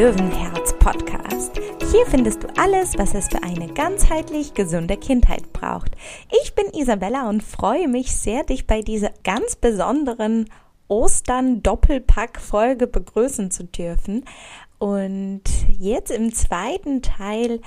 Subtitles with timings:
[0.00, 1.60] Löwenherz Podcast.
[1.92, 5.94] Hier findest du alles, was es für eine ganzheitlich gesunde Kindheit braucht.
[6.42, 10.48] Ich bin Isabella und freue mich sehr, dich bei dieser ganz besonderen
[10.88, 14.24] Ostern-Doppelpack-Folge begrüßen zu dürfen.
[14.78, 15.42] Und
[15.78, 17.60] jetzt im zweiten Teil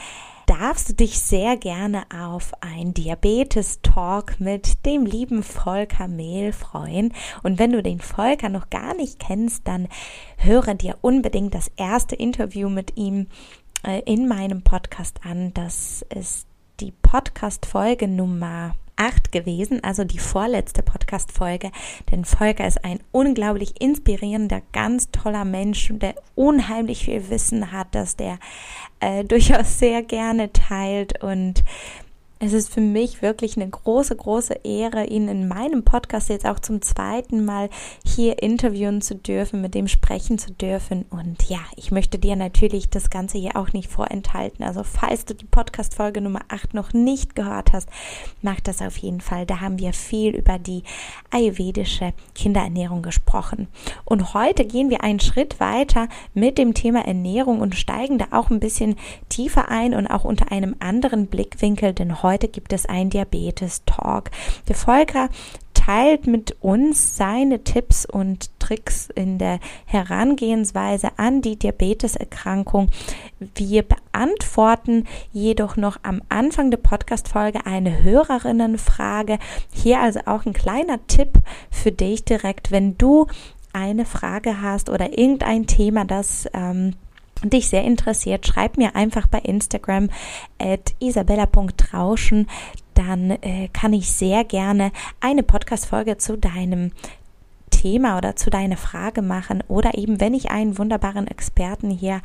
[0.45, 7.13] darfst du dich sehr gerne auf ein Diabetes-Talk mit dem lieben Volker Mehl freuen.
[7.43, 9.87] Und wenn du den Volker noch gar nicht kennst, dann
[10.37, 13.27] höre dir unbedingt das erste Interview mit ihm
[13.85, 15.53] äh, in meinem Podcast an.
[15.53, 16.47] Das ist
[16.79, 21.71] die Podcast-Folge Nummer 8 gewesen, also die vorletzte Podcast-Folge.
[22.11, 28.15] Denn Volker ist ein unglaublich inspirierender, ganz toller Mensch, der unheimlich viel Wissen hat, dass
[28.15, 28.39] der
[28.99, 31.63] äh, durchaus sehr gerne teilt und
[32.45, 36.59] es ist für mich wirklich eine große, große Ehre, ihn in meinem Podcast jetzt auch
[36.59, 37.69] zum zweiten Mal
[38.05, 41.05] hier interviewen zu dürfen, mit dem sprechen zu dürfen.
[41.09, 44.65] Und ja, ich möchte dir natürlich das Ganze hier auch nicht vorenthalten.
[44.65, 47.87] Also falls du die Podcast-Folge Nummer 8 noch nicht gehört hast,
[48.41, 49.45] mach das auf jeden Fall.
[49.45, 50.83] Da haben wir viel über die
[51.31, 53.69] ayurvedische Kinderernährung gesprochen.
[54.03, 58.49] Und heute gehen wir einen Schritt weiter mit dem Thema Ernährung und steigen da auch
[58.49, 58.97] ein bisschen
[59.29, 64.31] tiefer ein und auch unter einem anderen Blickwinkel, denn heute heute gibt es einen Diabetes-Talk.
[64.67, 65.29] Der Volker
[65.75, 72.89] teilt mit uns seine Tipps und Tricks in der Herangehensweise an die Diabeteserkrankung.
[73.53, 79.37] Wir beantworten jedoch noch am Anfang der Podcast-Folge eine Hörerinnenfrage.
[79.71, 81.37] Hier also auch ein kleiner Tipp
[81.69, 83.27] für dich direkt, wenn du
[83.73, 86.95] eine Frage hast oder irgendein Thema, das ähm,
[87.49, 90.09] dich sehr interessiert, schreib mir einfach bei Instagram
[90.59, 92.47] at isabella.rauschen.
[92.93, 96.91] Dann äh, kann ich sehr gerne eine Podcast-Folge zu deinem
[97.83, 102.21] Thema oder zu deiner Frage machen oder eben wenn ich einen wunderbaren Experten hier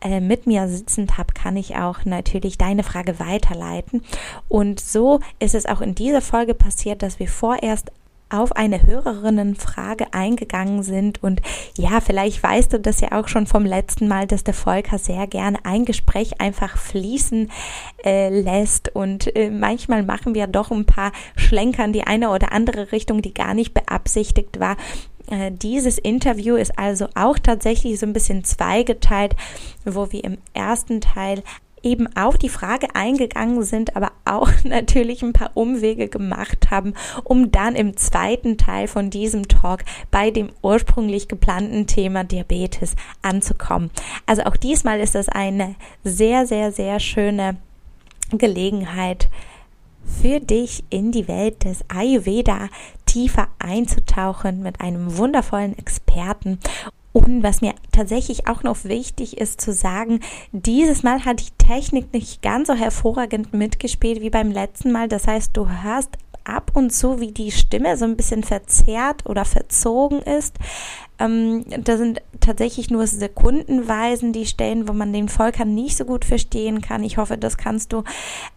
[0.00, 4.02] äh, mit mir sitzend habe, kann ich auch natürlich deine Frage weiterleiten.
[4.48, 7.90] Und so ist es auch in dieser Folge passiert, dass wir vorerst
[8.30, 11.22] auf eine Hörerinnenfrage eingegangen sind.
[11.22, 11.42] Und
[11.76, 15.26] ja, vielleicht weißt du das ja auch schon vom letzten Mal, dass der Volker sehr
[15.26, 17.50] gerne ein Gespräch einfach fließen
[18.04, 18.94] äh, lässt.
[18.94, 23.22] Und äh, manchmal machen wir doch ein paar Schlenker in die eine oder andere Richtung,
[23.22, 24.76] die gar nicht beabsichtigt war.
[25.30, 29.36] Äh, dieses Interview ist also auch tatsächlich so ein bisschen zweigeteilt,
[29.84, 31.42] wo wir im ersten Teil
[31.82, 37.50] eben auf die Frage eingegangen sind, aber auch natürlich ein paar Umwege gemacht haben, um
[37.50, 43.90] dann im zweiten Teil von diesem Talk bei dem ursprünglich geplanten Thema Diabetes anzukommen.
[44.26, 45.74] Also auch diesmal ist das eine
[46.04, 47.56] sehr, sehr, sehr schöne
[48.30, 49.28] Gelegenheit
[50.04, 52.68] für dich in die Welt des Ayurveda
[53.06, 56.58] tiefer einzutauchen mit einem wundervollen Experten
[57.12, 60.20] und was mir tatsächlich auch noch wichtig ist zu sagen,
[60.52, 65.08] dieses Mal hat die Technik nicht ganz so hervorragend mitgespielt wie beim letzten Mal.
[65.08, 69.44] Das heißt, du hörst ab und zu, wie die Stimme so ein bisschen verzerrt oder
[69.44, 70.56] verzogen ist.
[71.20, 76.24] Ähm, da sind tatsächlich nur sekundenweisen die Stellen, wo man den Volker nicht so gut
[76.24, 77.04] verstehen kann.
[77.04, 78.02] Ich hoffe, das kannst du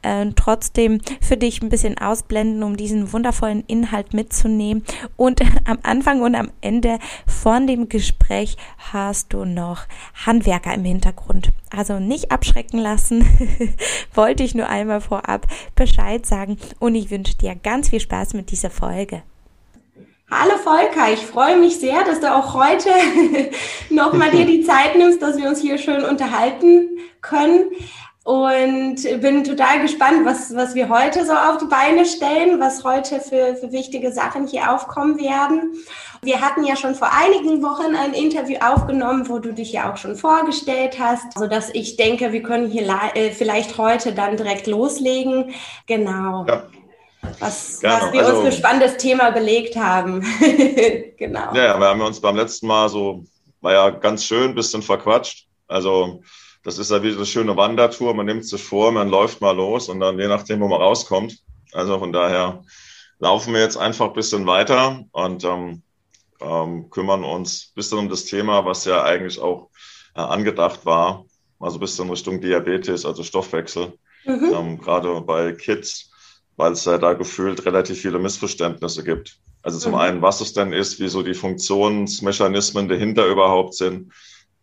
[0.01, 4.83] äh, trotzdem für dich ein bisschen ausblenden, um diesen wundervollen Inhalt mitzunehmen.
[5.17, 8.57] Und am Anfang und am Ende von dem Gespräch
[8.91, 9.85] hast du noch
[10.25, 11.49] Handwerker im Hintergrund.
[11.69, 13.27] Also nicht abschrecken lassen,
[14.13, 18.51] wollte ich nur einmal vorab Bescheid sagen und ich wünsche dir ganz viel Spaß mit
[18.51, 19.23] dieser Folge.
[20.35, 22.89] Hallo Volker, ich freue mich sehr, dass du auch heute
[23.91, 27.65] nochmal dir die Zeit nimmst, dass wir uns hier schön unterhalten können.
[28.23, 33.19] Und bin total gespannt, was, was wir heute so auf die Beine stellen, was heute
[33.19, 35.73] für, für wichtige Sachen hier aufkommen werden.
[36.23, 39.97] Wir hatten ja schon vor einigen Wochen ein Interview aufgenommen, wo du dich ja auch
[39.97, 44.65] schon vorgestellt hast, so dass ich denke, wir können hier äh, vielleicht heute dann direkt
[44.65, 45.53] loslegen.
[45.85, 46.45] Genau.
[46.47, 46.63] Ja
[47.39, 50.21] was, was wir also, uns für spannendes Thema belegt haben.
[51.17, 51.53] genau.
[51.53, 53.23] Ja, ja, wir haben uns beim letzten Mal so,
[53.61, 55.47] war ja ganz schön, ein bisschen verquatscht.
[55.67, 56.21] Also
[56.63, 58.13] das ist ja wie eine schöne Wandertour.
[58.13, 61.37] Man nimmt sich vor, man läuft mal los und dann je nachdem, wo man rauskommt.
[61.73, 62.63] Also von daher
[63.19, 65.81] laufen wir jetzt einfach ein bisschen weiter und ähm,
[66.41, 69.69] ähm, kümmern uns ein bisschen um das Thema, was ja eigentlich auch
[70.15, 71.25] äh, angedacht war.
[71.59, 73.93] Also ein bisschen Richtung Diabetes, also Stoffwechsel.
[74.25, 74.53] Mhm.
[74.53, 76.12] Ähm, gerade bei Kids
[76.55, 79.39] weil es ja da gefühlt relativ viele Missverständnisse gibt.
[79.61, 79.97] Also zum mhm.
[79.97, 84.11] einen, was es denn ist, wie so die Funktionsmechanismen dahinter überhaupt sind.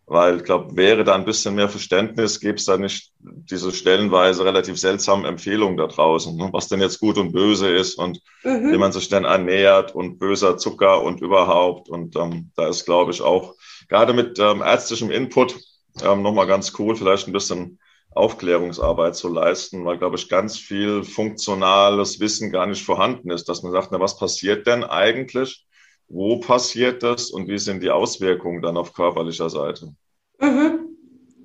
[0.05, 4.43] Weil ich glaube, wäre da ein bisschen mehr Verständnis, gäbe es da nicht diese stellenweise
[4.43, 6.49] relativ seltsamen Empfehlungen da draußen, ne?
[6.51, 8.73] was denn jetzt gut und böse ist und mhm.
[8.73, 11.87] wie man sich denn ernährt und böser Zucker und überhaupt.
[11.87, 13.55] Und ähm, da ist, glaube ich, auch
[13.87, 15.55] gerade mit ähm, ärztlichem Input
[16.03, 17.79] ähm, nochmal ganz cool, vielleicht ein bisschen
[18.13, 23.63] Aufklärungsarbeit zu leisten, weil, glaube ich, ganz viel funktionales Wissen gar nicht vorhanden ist, dass
[23.63, 25.65] man sagt, na, was passiert denn eigentlich?
[26.07, 29.93] Wo passiert das und wie sind die Auswirkungen dann auf körperlicher Seite?
[30.39, 30.81] Mhm.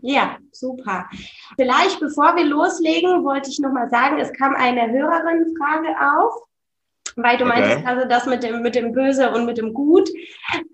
[0.03, 1.09] Ja, super.
[1.57, 6.43] Vielleicht bevor wir loslegen, wollte ich nochmal sagen, es kam eine Hörerin-Frage auf,
[7.17, 7.61] weil du okay.
[7.61, 10.09] meintest also das mit dem, mit dem Böse und mit dem Gut.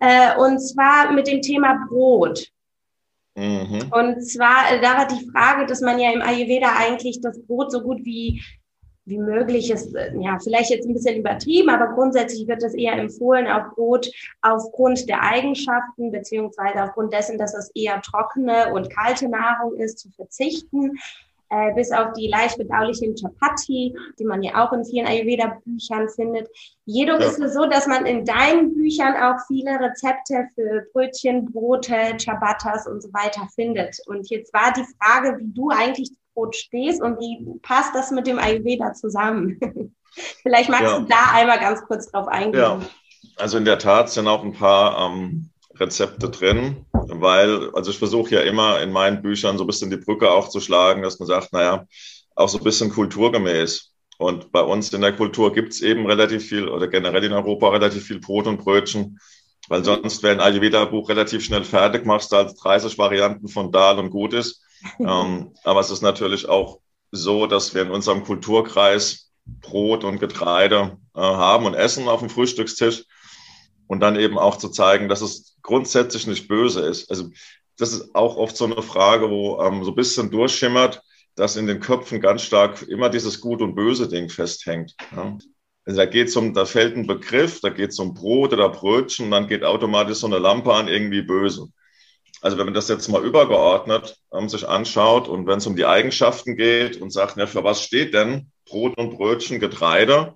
[0.01, 2.52] Äh, und zwar mit dem Thema Brot.
[3.35, 3.91] Mhm.
[3.91, 7.73] Und zwar, äh, da war die Frage, dass man ja im Ayurveda eigentlich das Brot
[7.73, 8.43] so gut wie,
[9.05, 13.49] wie möglich ist, ja, vielleicht jetzt ein bisschen übertrieben, aber grundsätzlich wird es eher empfohlen,
[13.49, 14.09] auf Brot
[14.43, 20.11] aufgrund der Eigenschaften, beziehungsweise aufgrund dessen, dass es eher trockene und kalte Nahrung ist, zu
[20.11, 20.99] verzichten
[21.53, 26.49] äh, bis auf die leicht bedaulichen Chapati, die man ja auch in vielen Ayurveda-Büchern findet.
[26.87, 27.27] Jedoch ja.
[27.27, 32.87] ist es so, dass man in deinen Büchern auch viele Rezepte für Brötchen, Brote, Chabatas
[32.87, 33.99] und so weiter findet.
[34.07, 38.27] Und jetzt war die Frage, wie du eigentlich Brot stehst und wie passt das mit
[38.27, 39.61] dem Ayurveda zusammen?
[40.43, 41.01] Vielleicht magst ja.
[41.01, 42.61] du da einmal ganz kurz drauf eingehen.
[42.61, 42.81] Ja,
[43.37, 48.35] also in der Tat sind auch ein paar ähm, Rezepte drin, weil, also ich versuche
[48.35, 51.27] ja immer in meinen Büchern so ein bisschen die Brücke auch zu schlagen, dass man
[51.27, 51.87] sagt, naja,
[52.35, 53.93] auch so ein bisschen kulturgemäß.
[54.19, 57.71] Und bei uns in der Kultur gibt es eben relativ viel oder generell in Europa
[57.71, 59.19] relativ viel Brot und Brötchen,
[59.69, 63.99] weil sonst wäre ein Ayurveda-Buch relativ schnell fertig, machst du als 30 Varianten von Dahl
[63.99, 64.63] und gut ist.
[64.99, 66.81] ähm, aber es ist natürlich auch
[67.11, 72.31] so, dass wir in unserem Kulturkreis Brot und Getreide äh, haben und essen auf dem
[72.31, 73.05] Frühstückstisch
[73.93, 77.11] und dann eben auch zu zeigen, dass es grundsätzlich nicht böse ist.
[77.11, 77.29] Also
[77.77, 81.03] das ist auch oft so eine Frage, wo ähm, so ein bisschen durchschimmert,
[81.35, 84.95] dass in den Köpfen ganz stark immer dieses Gut und Böse Ding festhängt.
[85.15, 85.37] Ja.
[85.85, 88.71] Also da geht es um, da fällt ein Begriff, da geht es um Brot oder
[88.71, 91.67] Brötchen, dann geht automatisch so eine Lampe an, irgendwie böse.
[92.41, 95.85] Also wenn man das jetzt mal übergeordnet ähm, sich anschaut und wenn es um die
[95.85, 100.35] Eigenschaften geht und sagt, ja, für was steht denn Brot und Brötchen, Getreide,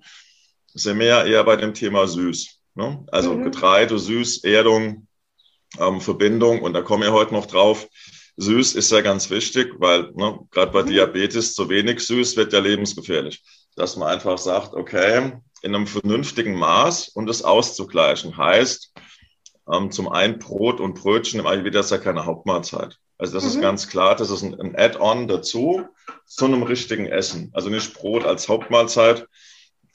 [0.75, 2.56] sind wir ja eher bei dem Thema süß.
[2.77, 3.03] Ne?
[3.11, 3.43] Also mhm.
[3.43, 5.07] Getreide, Süß, Erdung,
[5.79, 6.61] ähm, Verbindung.
[6.61, 7.87] Und da kommen wir heute noch drauf.
[8.37, 10.89] Süß ist ja ganz wichtig, weil ne, gerade bei mhm.
[10.89, 13.43] Diabetes zu wenig süß wird ja lebensgefährlich.
[13.75, 15.33] Dass man einfach sagt, okay,
[15.63, 18.93] in einem vernünftigen Maß und es auszugleichen heißt,
[19.73, 22.99] ähm, zum einen Brot und Brötchen im Ayurveda ist ja keine Hauptmahlzeit.
[23.17, 23.49] Also das mhm.
[23.49, 25.83] ist ganz klar, das ist ein, ein Add-on dazu
[26.27, 27.49] zu einem richtigen Essen.
[27.53, 29.27] Also nicht Brot als Hauptmahlzeit,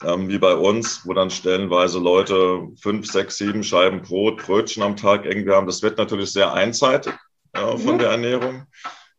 [0.03, 4.95] ähm, wie bei uns, wo dann stellenweise Leute fünf, sechs, sieben Scheiben Brot, Brötchen am
[4.95, 5.67] Tag irgendwie haben.
[5.67, 7.13] Das wird natürlich sehr einseitig
[7.53, 7.99] äh, von mhm.
[7.99, 8.63] der Ernährung.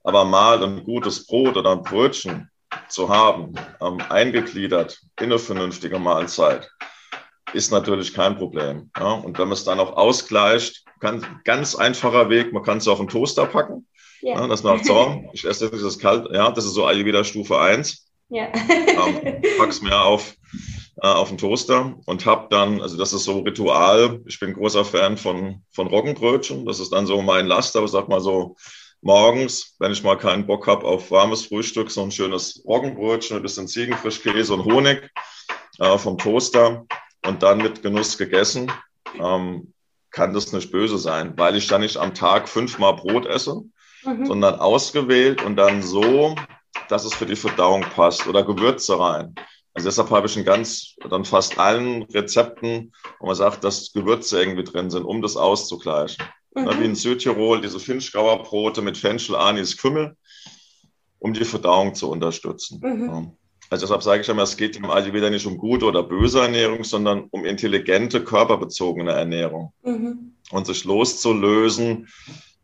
[0.02, 2.50] Aber mal ein gutes Brot oder ein Brötchen
[2.88, 6.70] zu haben, ähm, eingegliedert in eine vernünftige Mahlzeit,
[7.52, 8.90] ist natürlich kein Problem.
[8.98, 9.12] Ja?
[9.12, 12.98] Und wenn man es dann auch ausgleicht, kann ganz einfacher Weg, man kann es auf
[12.98, 13.86] einen Toaster packen.
[14.20, 14.40] Ja.
[14.40, 18.06] Ja, das macht so, ich esse dieses kalt, ja, das ist so Ayurveda Stufe 1.
[18.30, 18.48] Ja.
[18.54, 20.34] ähm, pack's mir auf
[21.02, 24.84] äh, auf den Toaster und habe dann, also das ist so Ritual, ich bin großer
[24.84, 28.56] Fan von, von Roggenbrötchen, das ist dann so mein Laster, aber sag mal so
[29.00, 33.42] morgens, wenn ich mal keinen Bock habe auf warmes Frühstück, so ein schönes Roggenbrötchen, ein
[33.42, 35.10] bisschen Ziegenfrischkäse und Honig
[35.78, 36.86] äh, vom Toaster
[37.26, 38.70] und dann mit Genuss gegessen,
[39.20, 39.72] ähm,
[40.10, 43.62] kann das nicht böse sein, weil ich dann nicht am Tag fünfmal Brot esse,
[44.04, 44.26] mhm.
[44.26, 46.34] sondern ausgewählt und dann so,
[46.88, 49.34] dass es für die Verdauung passt oder Gewürze rein.
[49.74, 54.40] Also deshalb habe ich in ganz, dann fast allen Rezepten, wo man sagt, dass Gewürze
[54.40, 56.24] irgendwie drin sind, um das auszugleichen.
[56.54, 56.80] Mhm.
[56.80, 60.16] wie in Südtirol diese Finchgauer Brote mit Fenchel, Anis, Kümmel,
[61.18, 62.80] um die Verdauung zu unterstützen.
[62.80, 63.32] Mhm.
[63.70, 66.84] Also deshalb sage ich immer, es geht im Ayurveda nicht um gute oder böse Ernährung,
[66.84, 69.72] sondern um intelligente, körperbezogene Ernährung.
[69.82, 70.36] Mhm.
[70.50, 72.08] Und sich loszulösen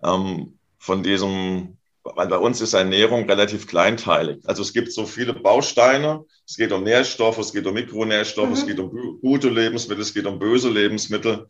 [0.05, 4.39] ähm, von diesem weil bei uns ist Ernährung relativ kleinteilig.
[4.45, 6.25] Also es gibt so viele Bausteine.
[6.47, 8.55] Es geht um Nährstoffe, es geht um Mikronährstoffe, mhm.
[8.55, 11.47] es geht um gute Lebensmittel, es geht um böse Lebensmittel.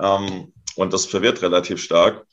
[0.00, 2.26] Ähm, und das verwirrt relativ stark.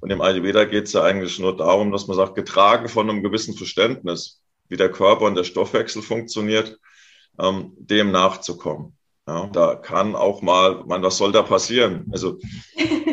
[0.00, 3.22] Und im Ayurveda geht es ja eigentlich nur darum, dass man sagt, getragen von einem
[3.22, 6.78] gewissen Verständnis, wie der Körper und der Stoffwechsel funktioniert,
[7.38, 8.96] ähm, dem nachzukommen.
[9.26, 12.04] Ja, da kann auch mal, man, was soll da passieren?
[12.12, 12.38] Also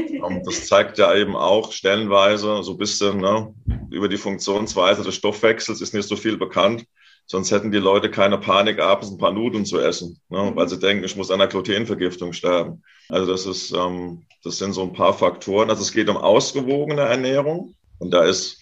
[0.45, 3.53] das zeigt ja eben auch stellenweise so ein bisschen ne,
[3.89, 6.86] über die Funktionsweise des Stoffwechsels ist nicht so viel bekannt.
[7.25, 10.79] Sonst hätten die Leute keine Panik, abends ein paar Nudeln zu essen, ne, weil sie
[10.79, 12.83] denken, ich muss an einer Glutenvergiftung sterben.
[13.10, 15.69] Also das ist, ähm, das sind so ein paar Faktoren.
[15.69, 18.62] Also es geht um ausgewogene Ernährung und da ist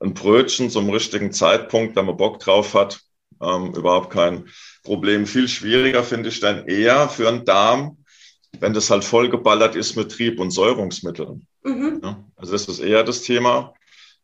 [0.00, 3.00] ein Brötchen zum richtigen Zeitpunkt, wenn man Bock drauf hat,
[3.40, 4.48] ähm, überhaupt kein
[4.82, 5.26] Problem.
[5.26, 8.03] Viel schwieriger finde ich dann eher für einen Darm,
[8.60, 11.46] wenn das halt vollgeballert ist mit Trieb- und Säurungsmitteln.
[11.62, 12.00] Mhm.
[12.02, 13.74] Ja, also das ist eher das Thema.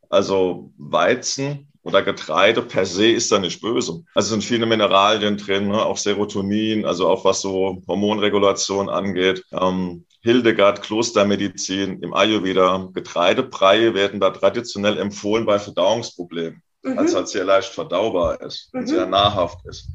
[0.08, 4.02] Also Weizen oder Getreide per se ist da nicht böse.
[4.14, 5.82] Also sind viele Mineralien drin, ne?
[5.84, 9.44] auch Serotonin, also auch was so Hormonregulation angeht.
[9.52, 16.98] Ähm, Hildegard, Klostermedizin, im Ayurveda, Getreidebrei werden da traditionell empfohlen bei Verdauungsproblemen, mhm.
[16.98, 18.80] als halt sehr leicht verdaubar ist mhm.
[18.80, 19.88] und sehr nahrhaft ist.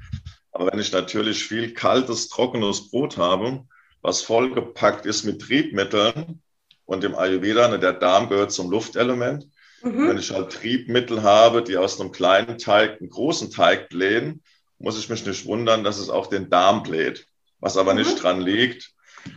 [0.51, 3.65] Aber wenn ich natürlich viel kaltes, trockenes Brot habe,
[4.05, 6.41] was vollgepackt ist mit Triebmitteln,
[6.87, 9.47] und im Ayurveda, ne, der Darm gehört zum Luftelement,
[9.85, 10.07] Mhm.
[10.07, 14.41] Wenn ich halt Triebmittel habe, die aus einem kleinen Teig einen großen Teig blähen,
[14.79, 17.27] muss ich mich nicht wundern, dass es auch den Darm bläht.
[17.59, 17.99] Was aber mhm.
[17.99, 18.91] nicht dran liegt,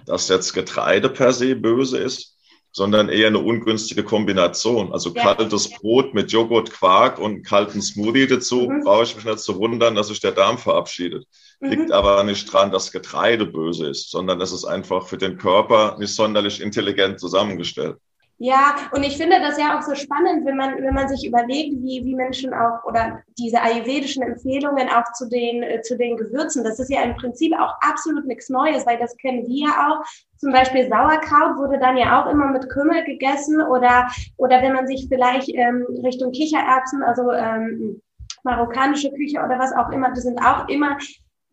[0.06, 2.36] dass jetzt Getreide per se böse ist,
[2.72, 4.92] sondern eher eine ungünstige Kombination.
[4.92, 5.22] Also ja.
[5.22, 8.84] kaltes Brot mit Joghurt, Quark und kalten Smoothie dazu, mhm.
[8.84, 11.26] brauche ich mich nicht zu wundern, dass sich der Darm verabschiedet.
[11.60, 11.70] Mhm.
[11.70, 15.96] Liegt aber nicht dran, dass Getreide böse ist, sondern es ist einfach für den Körper
[15.98, 17.96] nicht sonderlich intelligent zusammengestellt.
[18.40, 21.82] Ja, und ich finde das ja auch so spannend, wenn man, wenn man sich überlegt,
[21.82, 26.62] wie, wie Menschen auch oder diese ayurvedischen Empfehlungen auch zu den, äh, zu den Gewürzen.
[26.62, 30.04] Das ist ja im Prinzip auch absolut nichts Neues, weil das kennen wir ja auch.
[30.36, 34.86] Zum Beispiel Sauerkraut wurde dann ja auch immer mit Kümmel gegessen oder, oder wenn man
[34.86, 38.00] sich vielleicht ähm, Richtung Kichererbsen, also ähm,
[38.44, 40.96] marokkanische Küche oder was auch immer, das sind auch immer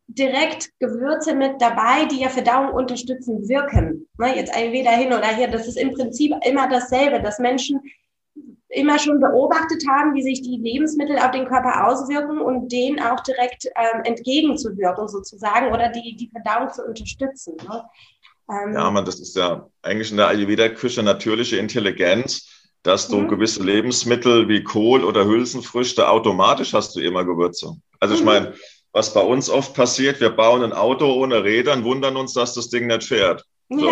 [0.08, 4.08] direkt Gewürze mit dabei, die ja Verdauung unterstützen wirken.
[4.18, 7.82] Ne, jetzt Ayurveda hin oder her, das ist im Prinzip immer dasselbe, dass Menschen
[8.70, 13.22] immer schon beobachtet haben, wie sich die Lebensmittel auf den Körper auswirken und denen auch
[13.22, 17.56] direkt ähm, entgegenzuwirken sozusagen oder die, die Verdauung zu unterstützen.
[17.68, 17.84] Ne?
[18.50, 23.30] Ähm, ja, man, das ist ja eigentlich in der Ayurveda-Küche natürliche Intelligenz, dass du mhm.
[23.30, 27.76] gewisse Lebensmittel wie Kohl oder Hülsenfrüchte automatisch hast du immer Gewürze.
[28.00, 28.26] Also ich mhm.
[28.26, 28.54] meine,
[28.96, 32.54] was bei uns oft passiert, wir bauen ein Auto ohne Räder und wundern uns, dass
[32.54, 33.44] das Ding nicht fährt.
[33.70, 33.92] So.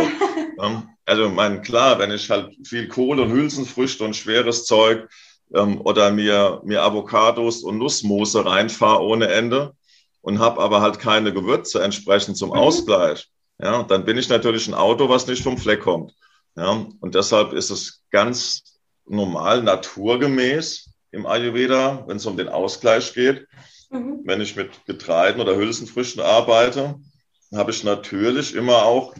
[0.57, 0.83] Ja.
[1.05, 5.09] Also, mein, klar, wenn ich halt viel Kohle und Hülsenfrüchte und schweres Zeug
[5.53, 9.73] ähm, oder mir, mir Avocados und Nussmoose reinfahre ohne Ende
[10.21, 12.55] und habe aber halt keine Gewürze entsprechend zum mhm.
[12.55, 13.27] Ausgleich,
[13.61, 16.13] ja, dann bin ich natürlich ein Auto, was nicht vom Fleck kommt.
[16.55, 23.13] Ja, und deshalb ist es ganz normal, naturgemäß im Ayurveda, wenn es um den Ausgleich
[23.13, 23.47] geht,
[23.93, 24.21] Mhm.
[24.23, 26.95] Wenn ich mit Getreiden oder Hülsenfrüchten arbeite,
[27.53, 29.13] habe ich natürlich immer auch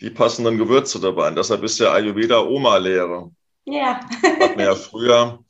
[0.00, 1.28] die passenden Gewürze dabei.
[1.28, 3.30] Und deshalb ist der Ayurveda Oma-Lehre.
[3.64, 4.00] Ja.
[4.40, 5.42] Hat man ja früher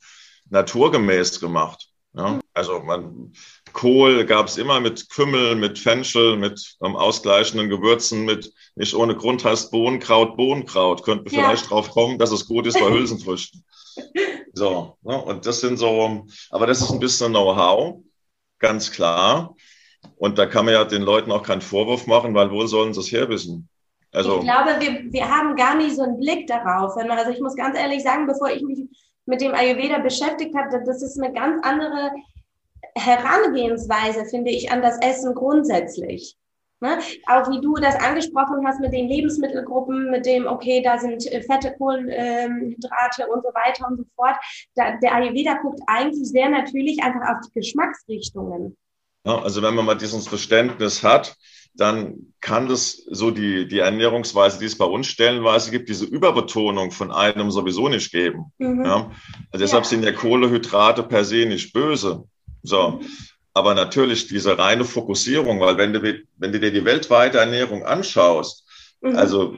[0.49, 1.89] naturgemäß gemacht.
[2.13, 2.29] Ja?
[2.29, 2.41] Mhm.
[2.53, 3.33] Also man,
[3.73, 9.15] Kohl gab es immer mit Kümmel, mit Fenchel, mit ähm, ausgleichenden Gewürzen, mit nicht ohne
[9.15, 11.03] Grund heißt Bohnenkraut Bohnenkraut.
[11.03, 11.43] Könnte ja.
[11.43, 13.65] vielleicht drauf kommen, dass es gut ist bei Hülsenfrüchten.
[14.53, 15.21] so, ne?
[15.21, 18.01] und das sind so, aber das ist ein bisschen Know-how
[18.61, 19.55] ganz klar.
[20.15, 23.01] Und da kann man ja den Leuten auch keinen Vorwurf machen, weil wohl sollen sie
[23.01, 23.67] es herwissen.
[24.13, 26.95] Also, ich glaube, wir, wir haben gar nicht so einen Blick darauf.
[26.97, 28.87] Also ich muss ganz ehrlich sagen, bevor ich mich
[29.25, 32.11] mit dem Ayurveda beschäftigt habe, das ist eine ganz andere
[32.95, 36.35] Herangehensweise, finde ich, an das Essen grundsätzlich.
[36.81, 36.97] Ne?
[37.27, 41.43] Auch wie du das angesprochen hast mit den Lebensmittelgruppen, mit dem, okay, da sind äh,
[41.43, 44.35] fette Kohlenhydrate und so weiter und so fort.
[44.73, 48.75] Da, der Ayurveda guckt eigentlich sehr natürlich einfach auf die Geschmacksrichtungen.
[49.25, 51.37] Ja, also wenn man mal dieses Verständnis hat,
[51.75, 56.89] dann kann das so die, die Ernährungsweise, die es bei uns stellenweise gibt, diese Überbetonung
[56.89, 58.51] von einem sowieso nicht geben.
[58.57, 58.83] Mhm.
[58.83, 59.11] Ja?
[59.51, 59.89] Also deshalb ja.
[59.89, 62.23] sind ja Kohlehydrate per se nicht böse.
[62.63, 62.99] So.
[63.53, 66.01] Aber natürlich diese reine Fokussierung, weil wenn du,
[66.37, 68.65] wenn du dir die weltweite Ernährung anschaust,
[69.01, 69.15] mhm.
[69.15, 69.55] also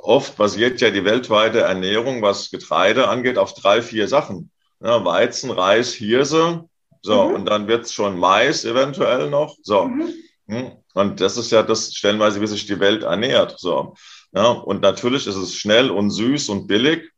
[0.00, 4.50] oft basiert ja die weltweite Ernährung, was Getreide angeht, auf drei, vier Sachen.
[4.80, 6.68] Ja, Weizen, Reis, Hirse,
[7.02, 7.34] so, mhm.
[7.34, 9.56] und dann wird's schon Mais eventuell noch.
[9.62, 9.84] So.
[9.84, 10.14] Mhm.
[10.48, 13.58] Hm, und das ist ja das stellenweise, wie sich die Welt ernährt.
[13.58, 13.94] So.
[14.32, 17.11] Ja, und natürlich ist es schnell und süß und billig.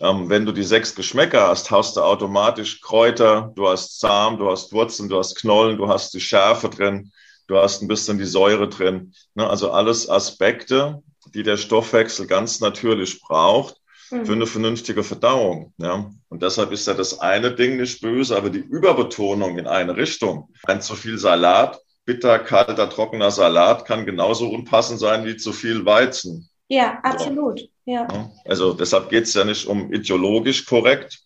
[0.00, 4.50] Ähm, wenn du die sechs Geschmäcker hast, hast du automatisch Kräuter, du hast Samen, du
[4.50, 7.12] hast Wurzeln, du hast Knollen, du hast die Schärfe drin,
[7.46, 9.12] du hast ein bisschen die Säure drin.
[9.34, 9.48] Ne?
[9.48, 11.02] Also alles Aspekte,
[11.34, 13.76] die der Stoffwechsel ganz natürlich braucht
[14.10, 14.24] mhm.
[14.24, 15.74] für eine vernünftige Verdauung.
[15.76, 16.10] Ja?
[16.30, 20.48] Und deshalb ist ja das eine Ding nicht böse, aber die Überbetonung in eine Richtung.
[20.64, 25.84] Ein zu viel Salat, bitter, kalter, trockener Salat kann genauso unpassend sein wie zu viel
[25.84, 26.48] Weizen.
[26.68, 27.68] Ja, absolut.
[27.90, 28.30] Ja.
[28.44, 31.18] Also deshalb geht es ja nicht um ideologisch korrekt,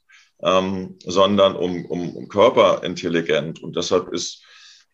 [0.42, 3.62] ähm, sondern um, um, um körperintelligent.
[3.62, 4.42] Und deshalb ist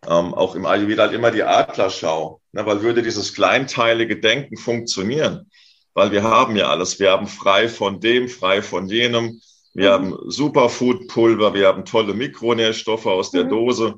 [0.05, 5.49] ähm, auch im Ayurveda halt immer die Adlerschau, ne, weil würde dieses kleinteilige Denken funktionieren,
[5.95, 6.99] weil wir haben ja alles.
[6.99, 9.41] Wir haben frei von dem, frei von jenem.
[9.73, 10.15] Wir mhm.
[10.15, 13.51] haben Superfood-Pulver, wir haben tolle Mikronährstoffe aus der mhm.
[13.51, 13.95] Dose.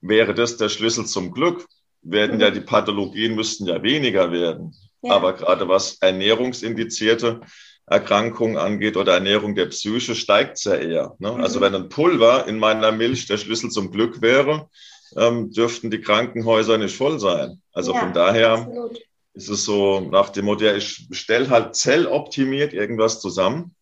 [0.00, 1.66] Wäre das der Schlüssel zum Glück,
[2.00, 2.40] werden mhm.
[2.40, 4.74] ja die Pathologien müssten ja weniger werden.
[5.02, 5.12] Ja.
[5.12, 7.40] Aber gerade was Ernährungsindizierte
[7.86, 11.16] Erkrankungen angeht oder Ernährung der Psyche, steigt es ja eher.
[11.18, 11.28] Ne?
[11.28, 11.42] Also mhm.
[11.42, 14.68] Also wenn ein Pulver in meiner Milch der Schlüssel zum Glück wäre,
[15.16, 17.60] ähm, dürften die Krankenhäuser nicht voll sein.
[17.72, 18.98] Also ja, von daher absolut.
[19.34, 23.74] ist es so nach dem Motto, ich stelle halt zelloptimiert irgendwas zusammen.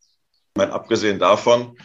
[0.54, 1.76] Ich meine, abgesehen davon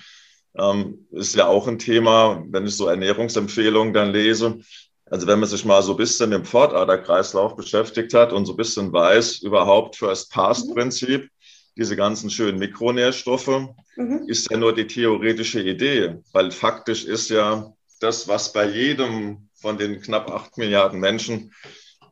[0.58, 4.60] ähm, ist ja auch ein Thema, wenn ich so Ernährungsempfehlungen dann lese.
[5.10, 8.58] Also wenn man sich mal so ein bisschen im Pfortaderkreislauf beschäftigt hat und so ein
[8.58, 11.30] bisschen weiß, überhaupt First-Past-Prinzip, mhm.
[11.78, 14.24] diese ganzen schönen Mikronährstoffe, mhm.
[14.28, 19.78] ist ja nur die theoretische Idee, weil faktisch ist ja das, was bei jedem von
[19.78, 21.54] den knapp acht Milliarden Menschen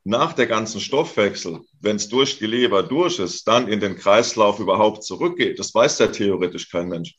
[0.03, 4.59] nach der ganzen Stoffwechsel, wenn es durch die Leber durch ist, dann in den Kreislauf
[4.59, 5.59] überhaupt zurückgeht.
[5.59, 7.15] Das weiß ja theoretisch kein Mensch.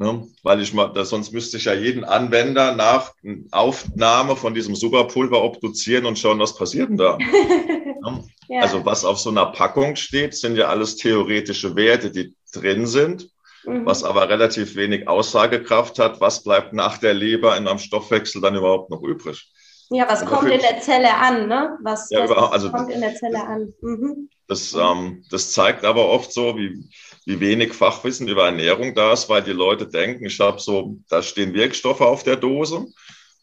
[0.00, 0.26] Ne?
[0.42, 3.12] Weil ich mal, sonst müsste ich ja jeden Anwender nach
[3.50, 7.18] Aufnahme von diesem Superpulver obduzieren und schauen, was passiert denn da.
[8.02, 8.24] ne?
[8.48, 8.62] ja.
[8.62, 13.28] Also was auf so einer Packung steht, sind ja alles theoretische Werte, die drin sind
[13.66, 13.84] mhm.
[13.84, 16.18] was aber relativ wenig Aussagekraft hat.
[16.22, 19.52] Was bleibt nach der Leber in einem Stoffwechsel dann überhaupt noch übrig?
[19.92, 21.76] Ja, was kommt in der Zelle an, ne?
[21.82, 23.74] Was, ja, was also, kommt in der Zelle an?
[23.80, 24.30] Mhm.
[24.46, 26.88] Das, ähm, das zeigt aber oft so, wie,
[27.26, 31.22] wie wenig Fachwissen über Ernährung da ist, weil die Leute denken, ich habe so, da
[31.22, 32.86] stehen Wirkstoffe auf der Dose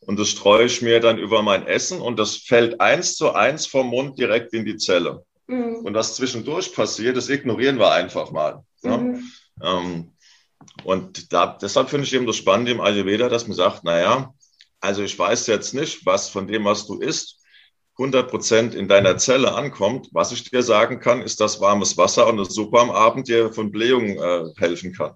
[0.01, 3.68] und das streue ich mir dann über mein Essen und das fällt eins zu eins
[3.68, 5.25] vom Mund direkt in die Zelle.
[5.48, 5.77] Mhm.
[5.84, 8.63] Und was zwischendurch passiert, das ignorieren wir einfach mal.
[8.84, 8.98] Ne?
[8.98, 9.32] Mhm.
[9.62, 10.12] Ähm,
[10.84, 14.34] und da, deshalb finde ich eben das Spannende im Ayurveda, dass man sagt, naja,
[14.88, 17.41] also ich weiß jetzt nicht, was von dem, was du isst,
[18.00, 20.08] 100 Prozent in deiner Zelle ankommt.
[20.13, 23.51] Was ich dir sagen kann, ist, dass warmes Wasser und eine Suppe am Abend dir
[23.51, 25.12] von Blähungen äh, helfen kann.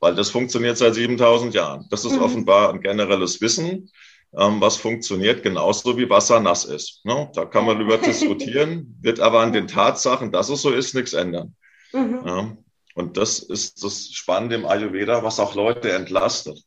[0.00, 1.86] Weil das funktioniert seit 7000 Jahren.
[1.88, 2.22] Das ist mhm.
[2.22, 3.90] offenbar ein generelles Wissen,
[4.36, 7.00] ähm, was funktioniert genauso wie Wasser nass ist.
[7.04, 7.30] Ne?
[7.34, 11.14] Da kann man über diskutieren, wird aber an den Tatsachen, dass es so ist, nichts
[11.14, 11.54] ändern.
[11.94, 12.20] Mhm.
[12.26, 12.56] Ja?
[12.94, 16.62] Und das ist das Spannende im Ayurveda, was auch Leute entlastet.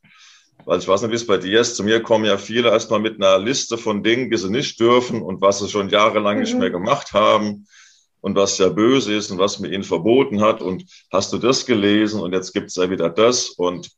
[0.65, 1.75] Weil ich weiß nicht, wie es bei dir ist.
[1.75, 5.21] Zu mir kommen ja viele erstmal mit einer Liste von Dingen, die sie nicht dürfen
[5.21, 6.41] und was sie schon jahrelang mhm.
[6.41, 7.67] nicht mehr gemacht haben
[8.21, 10.61] und was ja böse ist und was man ihnen verboten hat.
[10.61, 13.89] Und hast du das gelesen und jetzt gibt es ja wieder das und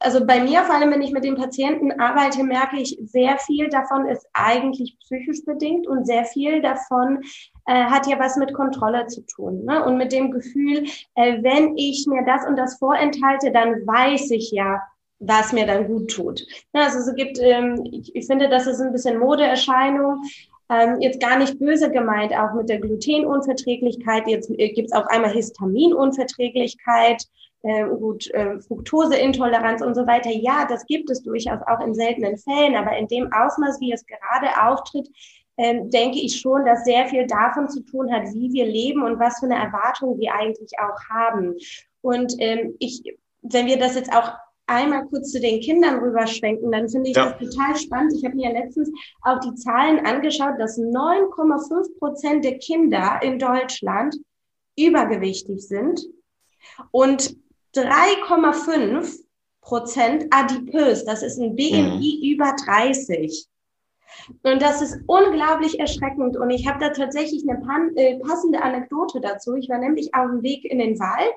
[0.00, 3.68] also bei mir, vor allem wenn ich mit den Patienten arbeite, merke ich, sehr viel
[3.68, 7.20] davon ist eigentlich psychisch bedingt und sehr viel davon
[7.66, 9.64] äh, hat ja was mit Kontrolle zu tun.
[9.64, 9.84] Ne?
[9.84, 14.50] Und mit dem Gefühl, äh, wenn ich mir das und das vorenthalte, dann weiß ich
[14.52, 14.80] ja,
[15.26, 16.46] was mir dann gut tut.
[16.72, 16.82] Ne?
[16.82, 20.22] Also es gibt, ähm, ich, ich finde, das ist ein bisschen Modeerscheinung.
[20.70, 24.26] Ähm, jetzt gar nicht böse gemeint, auch mit der Glutenunverträglichkeit.
[24.26, 27.22] Jetzt äh, gibt es auf einmal Histaminunverträglichkeit
[27.62, 30.30] äh, gut, äh, Fructoseintoleranz und so weiter.
[30.30, 34.04] Ja, das gibt es durchaus auch in seltenen Fällen, aber in dem Ausmaß, wie es
[34.06, 35.08] gerade auftritt,
[35.56, 39.18] ähm, denke ich schon, dass sehr viel davon zu tun hat, wie wir leben und
[39.18, 41.54] was für eine Erwartung wir eigentlich auch haben.
[42.00, 43.02] Und ähm, ich,
[43.42, 44.32] wenn wir das jetzt auch
[44.66, 47.32] einmal kurz zu den Kindern rüberschwenken, dann finde ich ja.
[47.32, 48.14] das total spannend.
[48.16, 48.90] Ich habe mir ja letztens
[49.22, 54.16] auch die Zahlen angeschaut, dass 9,5 Prozent der Kinder in Deutschland
[54.76, 56.00] übergewichtig sind
[56.90, 57.36] und
[57.74, 59.20] 3,5
[59.60, 61.04] Prozent adipös.
[61.04, 62.32] Das ist ein BMI mhm.
[62.32, 63.46] über 30.
[64.42, 66.36] Und das ist unglaublich erschreckend.
[66.36, 69.54] Und ich habe da tatsächlich eine äh, passende Anekdote dazu.
[69.54, 71.34] Ich war nämlich auf dem Weg in den Wald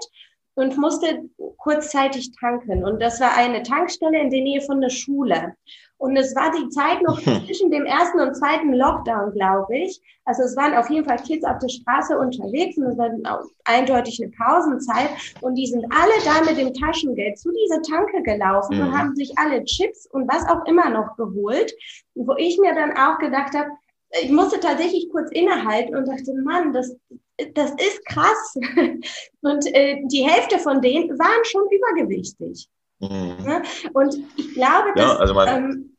[0.57, 2.83] und musste kurzzeitig tanken.
[2.83, 5.53] Und das war eine Tankstelle in der Nähe von der Schule.
[5.99, 10.01] Und es war die Zeit noch zwischen dem ersten und zweiten Lockdown, glaube ich.
[10.25, 14.19] Also es waren auf jeden Fall Kids auf der Straße unterwegs und es war eindeutig
[14.19, 15.09] eine Pausenzeit.
[15.41, 18.87] Und die sind alle da mit dem Taschengeld zu dieser Tanke gelaufen mhm.
[18.87, 21.71] und haben sich alle Chips und was auch immer noch geholt.
[22.15, 23.69] Wo ich mir dann auch gedacht habe,
[24.23, 26.95] ich musste tatsächlich kurz innehalten und dachte, Mann, das,
[27.53, 28.55] das ist krass.
[29.41, 32.67] Und äh, die Hälfte von denen waren schon übergewichtig.
[32.99, 33.61] Mhm.
[33.93, 35.95] Und ich glaube, dass ja, also ähm,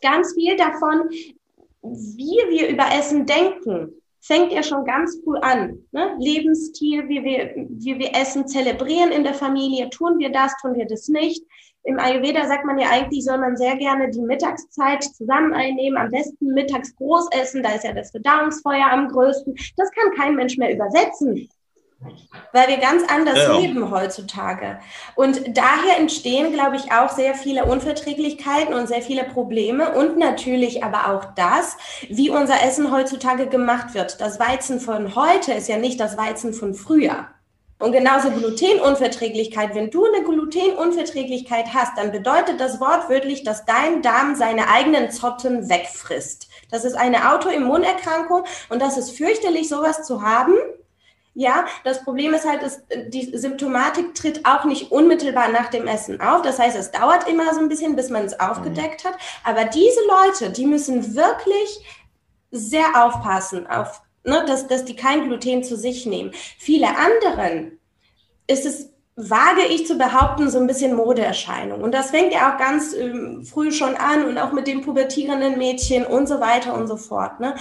[0.00, 1.10] ganz viel davon,
[1.82, 5.84] wie wir über Essen denken, fängt ja schon ganz früh an.
[5.90, 6.16] Ne?
[6.18, 10.86] Lebensstil, wie wir, wie wir Essen zelebrieren in der Familie, tun wir das, tun wir
[10.86, 11.44] das nicht.
[11.84, 16.10] Im Ayurveda sagt man ja eigentlich, soll man sehr gerne die Mittagszeit zusammen einnehmen, am
[16.10, 19.54] besten mittags groß essen, da ist ja das Verdauungsfeuer am größten.
[19.76, 21.48] Das kann kein Mensch mehr übersetzen
[22.52, 23.58] weil wir ganz anders ja.
[23.58, 24.78] leben heutzutage.
[25.14, 30.84] Und daher entstehen, glaube ich, auch sehr viele Unverträglichkeiten und sehr viele Probleme und natürlich
[30.84, 31.76] aber auch das,
[32.08, 34.20] wie unser Essen heutzutage gemacht wird.
[34.20, 37.28] Das Weizen von heute ist ja nicht das Weizen von früher.
[37.82, 39.74] Und genauso Glutenunverträglichkeit.
[39.74, 45.68] Wenn du eine Glutenunverträglichkeit hast, dann bedeutet das wortwörtlich, dass dein Darm seine eigenen Zotten
[45.68, 46.48] wegfrisst.
[46.70, 50.54] Das ist eine Autoimmunerkrankung und das ist fürchterlich, sowas zu haben
[51.34, 56.20] Ja, das Problem ist halt, dass die Symptomatik tritt auch nicht unmittelbar nach dem Essen
[56.20, 56.42] auf.
[56.42, 59.14] Das heißt, es dauert immer so ein bisschen, bis man es aufgedeckt hat.
[59.42, 61.84] Aber diese Leute, die müssen wirklich
[62.50, 66.32] sehr aufpassen, auf, ne, dass, dass die kein Gluten zu sich nehmen.
[66.58, 67.78] Viele anderen
[68.46, 71.82] ist es wage ich zu behaupten, so ein bisschen Modeerscheinung.
[71.82, 75.58] Und das fängt ja auch ganz ähm, früh schon an und auch mit den pubertierenden
[75.58, 77.38] Mädchen und so weiter und so fort.
[77.38, 77.54] Ne?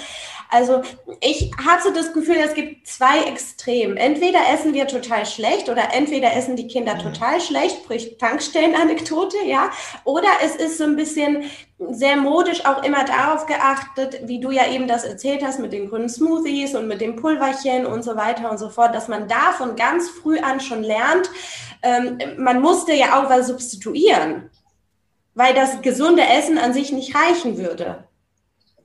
[0.50, 0.82] Also
[1.20, 3.98] ich hatte das Gefühl, es gibt zwei Extremen.
[3.98, 7.00] Entweder essen wir total schlecht oder entweder essen die Kinder mhm.
[7.00, 9.72] total schlecht, sprich Tankstellenanekdote, ja.
[10.06, 11.44] Oder es ist so ein bisschen
[11.90, 15.90] sehr modisch auch immer darauf geachtet, wie du ja eben das erzählt hast mit den
[15.90, 19.52] grünen Smoothies und mit dem Pulverchen und so weiter und so fort, dass man da
[19.54, 21.30] von ganz früh an schon lernt,
[21.82, 24.50] ähm, man musste ja auch was substituieren,
[25.34, 28.04] weil das gesunde Essen an sich nicht reichen würde.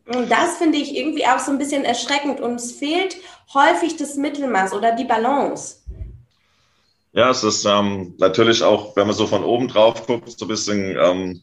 [0.06, 3.16] Und das finde ich irgendwie auch so ein bisschen erschreckend und es fehlt
[3.52, 5.82] häufig das Mittelmaß oder die Balance.
[7.12, 10.48] Ja, es ist ähm, natürlich auch, wenn man so von oben drauf guckt, so ein
[10.48, 11.42] bisschen ähm,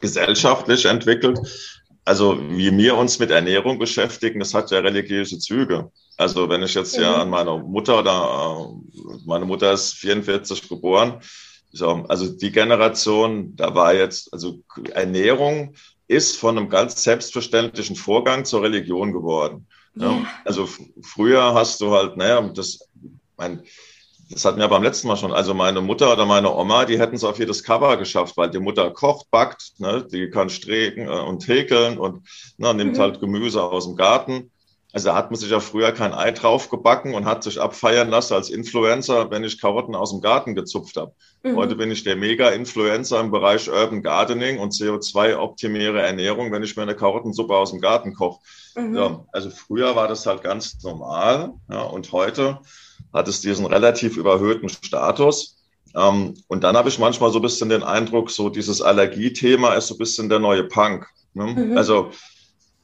[0.00, 1.38] gesellschaftlich entwickelt.
[2.04, 5.90] Also wie wir uns mit Ernährung beschäftigen, das hat ja religiöse Züge.
[6.16, 7.02] Also wenn ich jetzt mhm.
[7.02, 8.74] ja an meine Mutter oder
[9.24, 11.20] meine Mutter ist 44 geboren,
[11.72, 14.60] so, also die Generation, da war jetzt, also
[14.92, 15.74] Ernährung
[16.06, 19.66] ist von einem ganz selbstverständlichen Vorgang zur Religion geworden.
[19.96, 20.24] Ja.
[20.44, 20.68] Also
[21.02, 22.88] früher hast du halt, naja, das,
[23.36, 23.62] mein,
[24.30, 25.32] das hatten wir beim letzten Mal schon.
[25.32, 28.58] Also meine Mutter oder meine Oma, die hätten es auf jedes Cover geschafft, weil die
[28.58, 33.00] Mutter kocht, backt, ne, die kann stricken äh, und häkeln und ne, nimmt mhm.
[33.00, 34.50] halt Gemüse aus dem Garten.
[34.94, 38.10] Also da hat man sich ja früher kein Ei drauf gebacken und hat sich abfeiern
[38.10, 41.12] lassen als Influencer, wenn ich Karotten aus dem Garten gezupft habe.
[41.42, 41.56] Mhm.
[41.56, 46.84] Heute bin ich der Mega-Influencer im Bereich Urban Gardening und CO2-optimäre Ernährung, wenn ich mir
[46.84, 48.38] eine Karottensuppe aus dem Garten koche.
[48.76, 48.96] Mhm.
[48.96, 52.60] Ja, also früher war das halt ganz normal ja, und heute
[53.14, 55.56] hat es diesen relativ überhöhten Status.
[55.96, 59.86] Ähm, und dann habe ich manchmal so ein bisschen den Eindruck, so dieses Allergiethema ist
[59.86, 61.06] so ein bisschen der neue Punk.
[61.32, 61.46] Ne?
[61.46, 61.78] Mhm.
[61.78, 62.10] Also,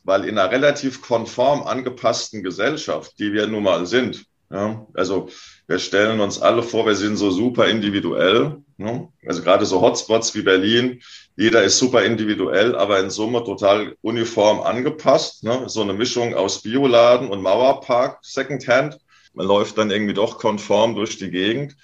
[0.04, 5.28] weil in einer relativ konform angepassten Gesellschaft, die wir nun mal sind, ja, also
[5.68, 8.56] wir stellen uns alle vor, wir sind so super individuell.
[8.78, 9.08] Ne?
[9.24, 11.00] Also gerade so Hotspots wie Berlin,
[11.36, 15.44] jeder ist super individuell, aber in Summe total uniform angepasst.
[15.44, 15.68] Ne?
[15.68, 18.98] So eine Mischung aus Bioladen und Mauerpark, Secondhand
[19.34, 21.76] man läuft dann irgendwie doch konform durch die Gegend,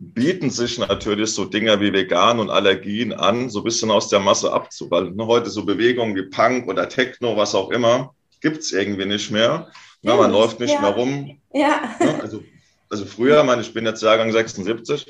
[0.00, 4.20] bieten sich natürlich so Dinge wie Vegan und Allergien an, so ein bisschen aus der
[4.20, 5.16] Masse abzuwalten.
[5.16, 9.68] Ne, heute so Bewegungen wie Punk oder Techno, was auch immer, gibt's irgendwie nicht mehr.
[10.02, 10.80] Na, man läuft nicht ja.
[10.80, 11.40] mehr rum.
[11.52, 11.96] Ja.
[12.00, 12.42] Ne, also,
[12.90, 15.06] also früher, meine, ich bin jetzt Jahrgang 76,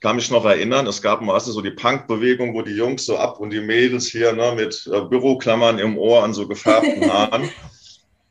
[0.00, 3.40] kann mich noch erinnern, es gab mal so die Punk-Bewegung, wo die Jungs so ab
[3.40, 7.48] und die Mädels hier ne, mit äh, Büroklammern im Ohr an so gefärbten Haaren.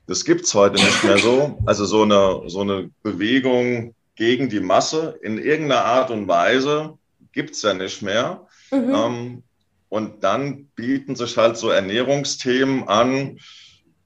[0.07, 1.57] Das gibt's heute nicht mehr so.
[1.65, 6.97] Also so eine, so eine Bewegung gegen die Masse in irgendeiner Art und Weise
[7.31, 8.47] gibt's ja nicht mehr.
[8.71, 8.95] Mhm.
[8.95, 9.43] Ähm,
[9.89, 13.39] und dann bieten sich halt so Ernährungsthemen an,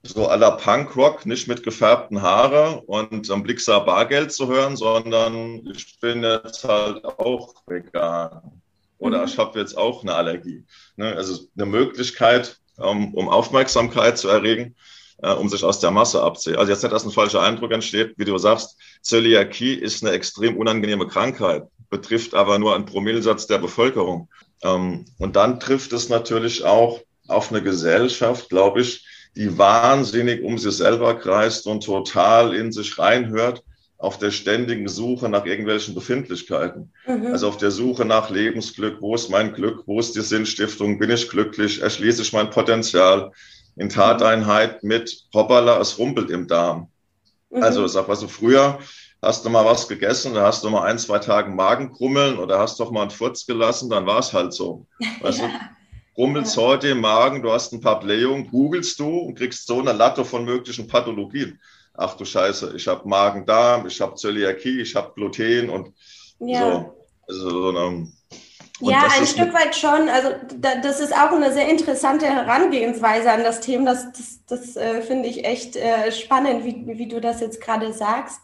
[0.04, 5.66] so à la Punkrock, nicht mit gefärbten Haare und am Blicksar Bargeld zu hören, sondern
[5.68, 8.62] ich bin jetzt halt auch vegan.
[8.98, 9.26] Oder mhm.
[9.26, 10.64] ich habe jetzt auch eine Allergie.
[10.96, 11.14] Ne?
[11.16, 14.76] Also eine Möglichkeit, um, um Aufmerksamkeit zu erregen
[15.22, 16.58] äh, um sich aus der Masse abzuziehen.
[16.58, 20.58] Also jetzt nicht, dass ein falscher Eindruck entsteht, wie du sagst, Zöliakie ist eine extrem
[20.58, 24.30] unangenehme Krankheit, betrifft aber nur einen Promillesatz der Bevölkerung.
[24.64, 29.06] Ähm, und dann trifft es natürlich auch auf eine Gesellschaft, glaube ich,
[29.36, 33.64] die wahnsinnig um sich selber kreist und total in sich reinhört
[34.00, 36.94] auf der ständigen Suche nach irgendwelchen Befindlichkeiten.
[37.06, 37.28] Mhm.
[37.28, 39.02] Also auf der Suche nach Lebensglück.
[39.02, 39.84] Wo ist mein Glück?
[39.86, 41.00] Wo ist die Sinnstiftung?
[41.00, 41.82] Bin ich glücklich?
[41.82, 43.34] Erschließe ich mein Potenzial?
[43.80, 46.90] In Tateinheit mit Hoppala, es rumpelt im Darm.
[47.50, 47.64] Mhm.
[47.64, 48.80] Also sag mal so, früher
[49.22, 52.80] hast du mal was gegessen, da hast du mal ein, zwei Tage Magenkrummeln oder hast
[52.80, 54.86] doch mal einen Furz gelassen, dann war es halt so.
[55.22, 55.48] Weißt ja.
[55.48, 55.54] du,
[56.18, 56.64] rummelst ja.
[56.64, 60.26] heute im Magen, du hast ein paar Blähungen, googelst du und kriegst so eine Latte
[60.26, 61.60] von möglichen Pathologien.
[61.94, 65.94] Ach du Scheiße, ich habe Magen-Darm, ich habe Zöliakie, ich habe Gluten und
[66.40, 66.60] ja.
[66.60, 66.96] so.
[67.28, 68.12] Also so eine
[68.82, 70.08] und ja, ein Stück weit schon.
[70.10, 73.92] Also da, das ist auch eine sehr interessante Herangehensweise an das Thema.
[73.92, 77.92] Das, das, das äh, finde ich echt äh, spannend, wie, wie du das jetzt gerade
[77.92, 78.40] sagst.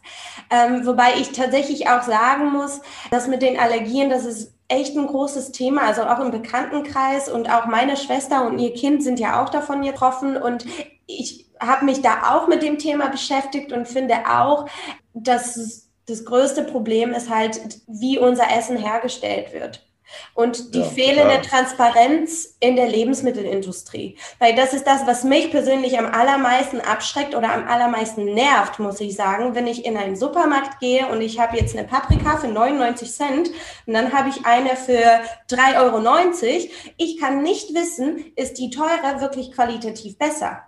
[0.49, 5.07] Ähm, wobei ich tatsächlich auch sagen muss, dass mit den Allergien, das ist echt ein
[5.07, 9.43] großes Thema, also auch im Bekanntenkreis und auch meine Schwester und ihr Kind sind ja
[9.43, 10.65] auch davon getroffen und
[11.05, 14.65] ich habe mich da auch mit dem Thema beschäftigt und finde auch,
[15.13, 19.85] dass das größte Problem ist halt, wie unser Essen hergestellt wird.
[20.33, 21.41] Und die ja, fehlende klar.
[21.41, 24.17] Transparenz in der Lebensmittelindustrie.
[24.39, 28.99] Weil das ist das, was mich persönlich am allermeisten abschreckt oder am allermeisten nervt, muss
[28.99, 32.47] ich sagen, wenn ich in einen Supermarkt gehe und ich habe jetzt eine Paprika für
[32.47, 33.51] 99 Cent
[33.85, 36.69] und dann habe ich eine für 3,90 Euro.
[36.97, 40.63] Ich kann nicht wissen, ist die teure wirklich qualitativ besser.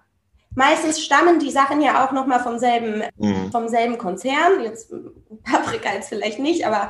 [0.57, 3.51] Meistens stammen die Sachen ja auch nochmal vom selben, mhm.
[3.51, 4.63] vom selben Konzern.
[4.63, 4.91] Jetzt
[5.43, 6.89] Paprika jetzt vielleicht nicht, aber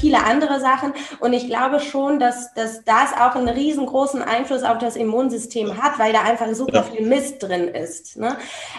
[0.00, 0.94] viele andere Sachen.
[1.20, 5.98] Und ich glaube schon, dass, dass das auch einen riesengroßen Einfluss auf das Immunsystem hat,
[5.98, 8.16] weil da einfach super viel Mist drin ist.
[8.16, 8.34] Ne?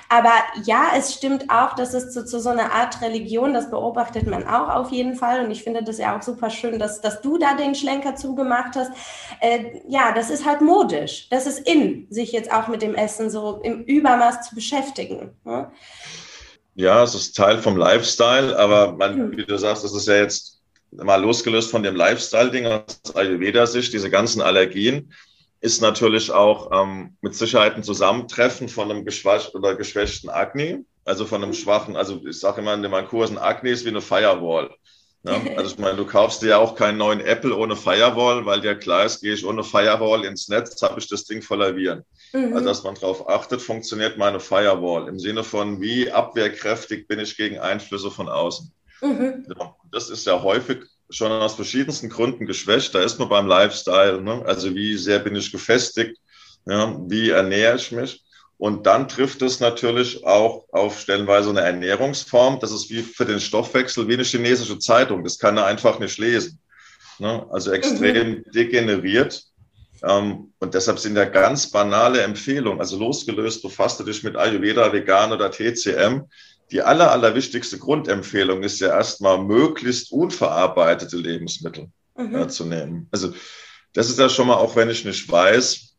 [0.10, 0.32] Aber
[0.64, 4.48] ja, es stimmt auch, dass es zu, zu so einer Art Religion, das beobachtet man
[4.48, 5.46] auch auf jeden Fall.
[5.46, 8.76] Und ich finde das ja auch super schön, dass, dass du da den Schlenker zugemacht
[8.76, 8.92] hast.
[9.42, 11.30] Äh, ja, das ist halt modisch.
[11.30, 15.32] Das ist in, sich jetzt auch mit dem Essen so im Übermaß zu beschäftigen.
[15.44, 15.72] Ne?
[16.76, 20.62] Ja, es ist Teil vom Lifestyle, aber man, wie du sagst, das ist ja jetzt
[20.92, 25.14] mal losgelöst von dem Lifestyle-Ding aus Ayurveda-Sicht, diese ganzen Allergien,
[25.62, 31.26] ist natürlich auch ähm, mit Sicherheit ein Zusammentreffen von einem geschwächt oder geschwächten Agni, also
[31.26, 34.72] von einem schwachen, also ich sage immer in den Kursen, Agni ist wie eine Firewall.
[35.24, 38.62] Ja, also ich meine, du kaufst dir ja auch keinen neuen Apple ohne Firewall, weil
[38.62, 42.04] dir klar ist, gehe ich ohne Firewall ins Netz, habe ich das Ding voller Viren.
[42.34, 42.54] Mhm.
[42.54, 47.38] Also dass man darauf achtet, funktioniert meine Firewall im Sinne von, wie abwehrkräftig bin ich
[47.38, 48.72] gegen Einflüsse von außen.
[49.02, 49.46] Mhm.
[49.58, 52.96] Ja, das ist ja häufig schon aus verschiedensten Gründen geschwächt.
[52.96, 54.22] Da ist man beim Lifestyle.
[54.22, 54.44] Ne?
[54.46, 56.18] Also wie sehr bin ich gefestigt?
[56.66, 56.98] Ja?
[57.08, 58.24] Wie ernähre ich mich?
[58.58, 62.60] Und dann trifft es natürlich auch auf stellenweise eine Ernährungsform.
[62.60, 65.24] Das ist wie für den Stoffwechsel wie eine chinesische Zeitung.
[65.24, 66.60] Das kann er einfach nicht lesen.
[67.20, 67.46] Ne?
[67.52, 68.44] Also extrem mhm.
[68.54, 69.44] degeneriert.
[70.04, 74.92] Ähm, und deshalb sind ja ganz banale Empfehlungen, also losgelöst, befasst du dich mit Ayurveda,
[74.92, 76.24] Vegan oder TCM.
[76.72, 82.34] Die aller, allerwichtigste Grundempfehlung ist ja erstmal möglichst unverarbeitete Lebensmittel mhm.
[82.34, 83.08] ja, zu nehmen.
[83.12, 83.34] Also
[83.94, 85.96] das ist ja schon mal, auch wenn ich nicht weiß,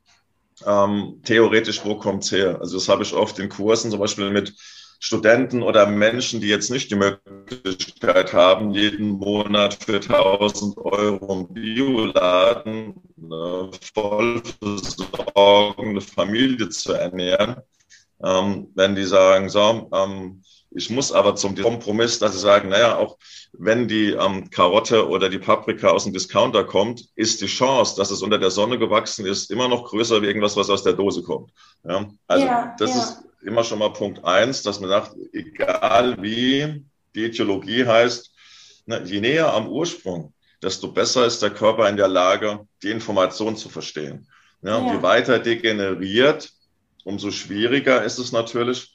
[0.66, 2.58] ähm, theoretisch, wo kommt's her?
[2.60, 4.52] Also das habe ich oft in Kursen, zum Beispiel mit
[4.98, 11.52] Studenten oder Menschen, die jetzt nicht die Möglichkeit haben, jeden Monat für 1000 Euro im
[11.52, 17.56] Bioladen eine voll versorgende Familie zu ernähren.
[18.22, 20.42] Ähm, wenn die sagen, so, ähm,
[20.74, 23.16] ich muss aber zum Kompromiss, dass sie sagen, naja, auch
[23.52, 28.10] wenn die ähm, Karotte oder die Paprika aus dem Discounter kommt, ist die Chance, dass
[28.10, 31.22] es unter der Sonne gewachsen ist, immer noch größer wie irgendwas, was aus der Dose
[31.22, 31.52] kommt.
[31.84, 32.08] Ja?
[32.26, 33.02] Also ja, das ja.
[33.02, 36.84] ist immer schon mal Punkt eins, dass man sagt, egal wie
[37.14, 38.32] die Etiologie heißt,
[38.86, 43.56] na, je näher am Ursprung, desto besser ist der Körper in der Lage, die Information
[43.56, 44.26] zu verstehen.
[44.62, 44.94] Ja, ja.
[44.94, 46.50] Je weiter degeneriert,
[47.04, 48.93] umso schwieriger ist es natürlich,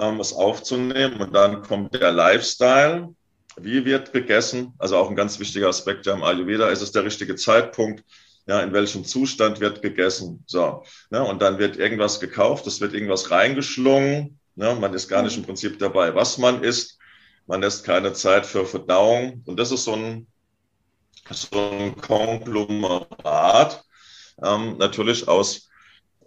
[0.00, 1.20] ähm, es aufzunehmen.
[1.20, 3.14] Und dann kommt der Lifestyle.
[3.58, 4.74] Wie wird gegessen?
[4.78, 6.68] Also auch ein ganz wichtiger Aspekt ja im Ayurveda.
[6.68, 8.04] Ist es der richtige Zeitpunkt?
[8.46, 10.44] Ja, in welchem Zustand wird gegessen?
[10.46, 10.84] So.
[11.10, 14.38] Ja, und dann wird irgendwas gekauft, es wird irgendwas reingeschlungen.
[14.54, 16.98] Ja, man ist gar nicht im Prinzip dabei, was man isst.
[17.46, 19.42] Man lässt keine Zeit für Verdauung.
[19.46, 20.26] Und das ist so ein,
[21.30, 23.84] so ein Konglomerat,
[24.42, 25.68] ähm, natürlich aus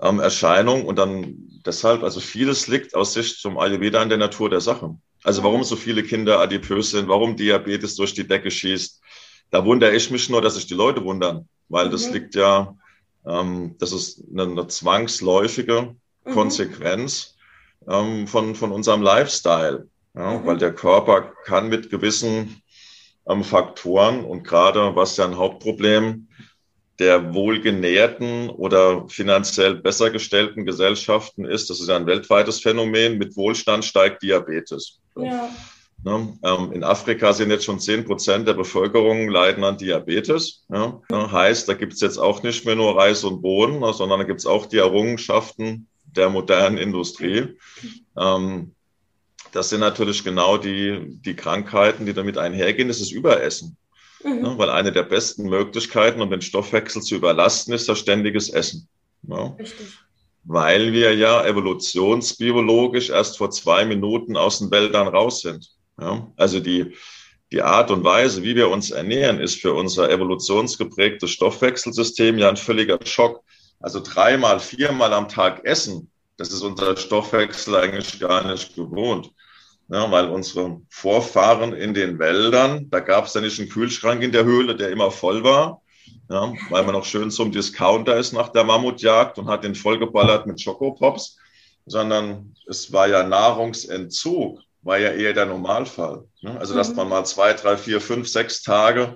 [0.02, 1.36] ähm, Erscheinung und dann
[1.66, 4.96] deshalb, also vieles liegt aus Sicht zum Ayurveda an der Natur der Sache.
[5.24, 9.02] Also warum so viele Kinder adipös sind, warum Diabetes durch die Decke schießt,
[9.52, 11.92] da wundere ich mich nur, dass sich die Leute wundern, weil mhm.
[11.92, 12.76] das liegt ja,
[13.26, 16.32] ähm, das ist eine, eine zwangsläufige mhm.
[16.32, 17.36] Konsequenz
[17.88, 20.46] ähm, von, von unserem Lifestyle, ja, mhm.
[20.46, 22.62] weil der Körper kann mit gewissen
[23.28, 26.29] ähm, Faktoren und gerade was ja ein Hauptproblem
[27.00, 31.70] der wohlgenährten oder finanziell besser gestellten Gesellschaften ist.
[31.70, 33.18] Das ist ja ein weltweites Phänomen.
[33.18, 35.00] Mit Wohlstand steigt Diabetes.
[35.16, 35.50] Ja.
[36.04, 36.38] Ne?
[36.44, 40.66] Ähm, in Afrika sind jetzt schon zehn Prozent der Bevölkerung leiden an Diabetes.
[40.70, 41.02] Ne?
[41.12, 43.94] Heißt, da gibt es jetzt auch nicht mehr nur Reis und Bohnen, ne?
[43.94, 47.58] sondern da gibt es auch die Errungenschaften der modernen Industrie.
[48.18, 48.74] Ähm,
[49.52, 52.88] das sind natürlich genau die, die Krankheiten, die damit einhergehen.
[52.88, 53.78] Das ist Überessen.
[54.24, 54.42] Mhm.
[54.42, 58.88] Ne, weil eine der besten Möglichkeiten, um den Stoffwechsel zu überlasten, ist das ständiges Essen.
[59.24, 59.56] Ja.
[59.60, 59.88] Richtig.
[60.44, 65.70] Weil wir ja evolutionsbiologisch erst vor zwei Minuten aus den Wäldern raus sind.
[66.00, 66.32] Ja.
[66.38, 66.96] Also die,
[67.52, 72.58] die Art und Weise, wie wir uns ernähren, ist für unser evolutionsgeprägtes Stoffwechselsystem ja ein
[72.58, 73.44] völliger Schock.
[73.80, 79.32] Also dreimal, viermal am Tag essen, das ist unser Stoffwechsel eigentlich gar nicht gewohnt.
[79.92, 84.32] Ja, weil unsere Vorfahren in den Wäldern, da gab es ja nicht einen Kühlschrank in
[84.32, 85.82] der Höhle, der immer voll war,
[86.30, 90.46] ja, weil man noch schön zum Discounter ist nach der Mammutjagd und hat den vollgeballert
[90.46, 91.38] mit Schokopops,
[91.88, 96.24] sondern es war ja Nahrungsentzug, war ja eher der Normalfall.
[96.42, 96.56] Ne?
[96.60, 96.98] Also, dass mhm.
[96.98, 99.16] man mal zwei, drei, vier, fünf, sechs Tage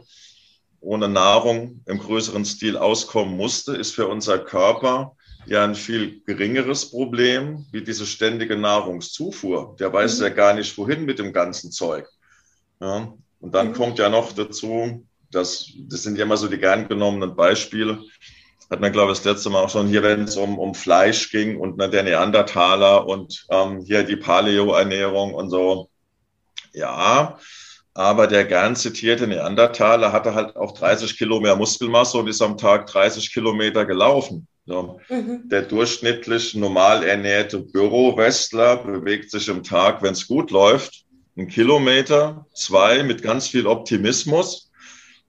[0.79, 6.89] ohne Nahrung im größeren Stil auskommen musste, ist für unser Körper ja ein viel geringeres
[6.89, 9.75] Problem wie diese ständige Nahrungszufuhr.
[9.79, 10.23] Der weiß mhm.
[10.23, 12.07] ja gar nicht, wohin mit dem ganzen Zeug.
[12.79, 13.73] Ja, und dann mhm.
[13.73, 18.01] kommt ja noch dazu, dass das sind ja immer so die gern genommenen Beispiele.
[18.69, 21.29] Hat man, glaube ich, das letzte Mal auch schon hier, wenn es um, um Fleisch
[21.31, 25.89] ging und ne, der Neandertaler und ähm, hier die Paleo-Ernährung und so.
[26.73, 27.37] Ja,
[27.93, 32.57] aber der gern zitierte Neandertaler hatte halt auch 30 Kilo mehr Muskelmasse und ist am
[32.57, 34.47] Tag 30 Kilometer gelaufen.
[34.65, 34.99] So.
[35.09, 35.49] Mhm.
[35.49, 41.03] Der durchschnittlich normal ernährte Bürowestler bewegt sich im Tag, wenn es gut läuft,
[41.35, 44.71] einen Kilometer, zwei mit ganz viel Optimismus.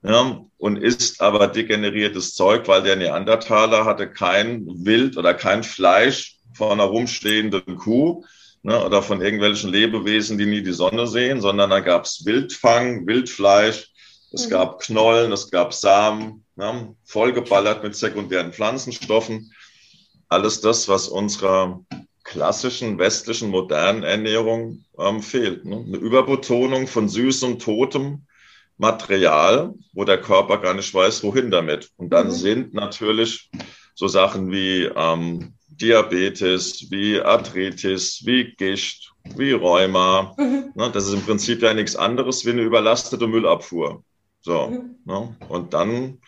[0.03, 6.37] Ja, und isst aber degeneriertes Zeug, weil der Neandertaler hatte kein Wild oder kein Fleisch
[6.53, 8.23] von einer rumstehenden Kuh,
[8.61, 13.07] ne, oder von irgendwelchen Lebewesen, die nie die Sonne sehen, sondern da gab es Wildfang,
[13.07, 13.91] Wildfleisch,
[14.31, 14.49] es mhm.
[14.51, 19.53] gab Knollen, es gab Samen, ne, vollgeballert mit sekundären Pflanzenstoffen.
[20.29, 21.85] Alles das, was unserer
[22.23, 25.63] klassischen westlichen modernen Ernährung ähm, fehlt.
[25.63, 25.77] Ne?
[25.87, 28.25] Eine Überbetonung von süßem, totem
[28.77, 31.91] Material, wo der Körper gar nicht weiß, wohin damit.
[31.97, 32.31] Und dann mhm.
[32.31, 33.49] sind natürlich
[33.93, 40.33] so Sachen wie ähm, Diabetes, wie Arthritis, wie Gicht, wie Rheuma.
[40.37, 40.71] Mhm.
[40.75, 44.03] Ne, das ist im Prinzip ja nichts anderes wie eine überlastete Müllabfuhr.
[44.41, 44.67] So.
[44.67, 44.95] Mhm.
[45.05, 46.19] Ne, und dann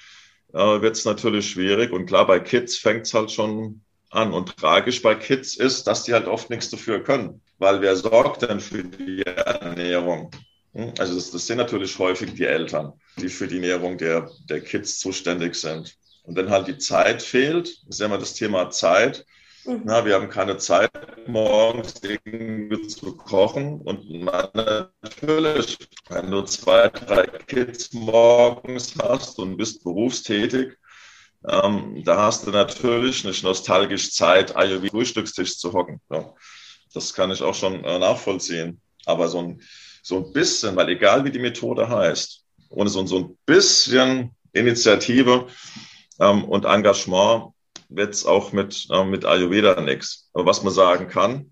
[0.58, 1.92] äh, wird es natürlich schwierig.
[1.92, 4.34] Und klar, bei Kids fängt es halt schon an.
[4.34, 7.42] Und tragisch bei Kids ist, dass die halt oft nichts dafür können.
[7.60, 10.32] Weil wer sorgt denn für die Ernährung?
[10.74, 14.62] Hm, also das, das sind natürlich häufig die Eltern, die für die Ernährung der, der
[14.62, 15.96] Kids zuständig sind.
[16.24, 19.26] Und wenn halt die Zeit fehlt, ist ja immer das Thema Zeit,
[19.68, 19.82] Mhm.
[19.84, 20.92] Na, wir haben keine Zeit,
[21.28, 23.82] morgens irgendwie zu kochen.
[23.82, 24.10] Und
[24.54, 25.78] natürlich,
[26.08, 30.78] wenn du zwei, drei Kids morgens hast und bist berufstätig,
[31.50, 36.00] ähm, da hast du natürlich nicht nostalgisch Zeit, wie Frühstückstisch zu hocken.
[36.10, 36.34] Ja.
[36.94, 38.80] Das kann ich auch schon äh, nachvollziehen.
[39.06, 39.62] Aber so ein,
[40.02, 45.48] so ein bisschen, weil egal wie die Methode heißt, ohne so, so ein bisschen Initiative
[46.22, 47.54] ähm, und Engagement
[47.90, 50.30] wird es auch mit, äh, mit Ayurveda nichts.
[50.34, 51.52] Aber was man sagen kann,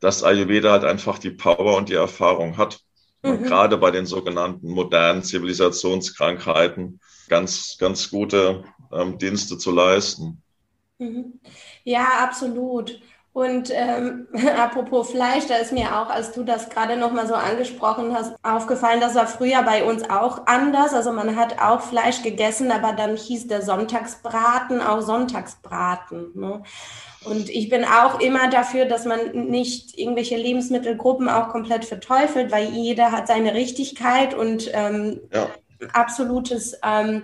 [0.00, 2.80] dass Ayurveda halt einfach die Power und die Erfahrung hat.
[3.22, 3.42] Mhm.
[3.42, 10.42] gerade bei den sogenannten modernen Zivilisationskrankheiten ganz, ganz gute ähm, Dienste zu leisten.
[10.98, 11.40] Mhm.
[11.84, 13.00] Ja, absolut.
[13.38, 14.26] Und ähm,
[14.58, 19.00] apropos Fleisch, da ist mir auch, als du das gerade nochmal so angesprochen hast, aufgefallen,
[19.00, 20.92] das war früher bei uns auch anders.
[20.92, 26.32] Also man hat auch Fleisch gegessen, aber dann hieß der Sonntagsbraten auch Sonntagsbraten.
[26.34, 26.64] Ne?
[27.26, 32.70] Und ich bin auch immer dafür, dass man nicht irgendwelche Lebensmittelgruppen auch komplett verteufelt, weil
[32.70, 35.46] jeder hat seine Richtigkeit und ähm, ja.
[35.92, 37.22] absolutes ähm,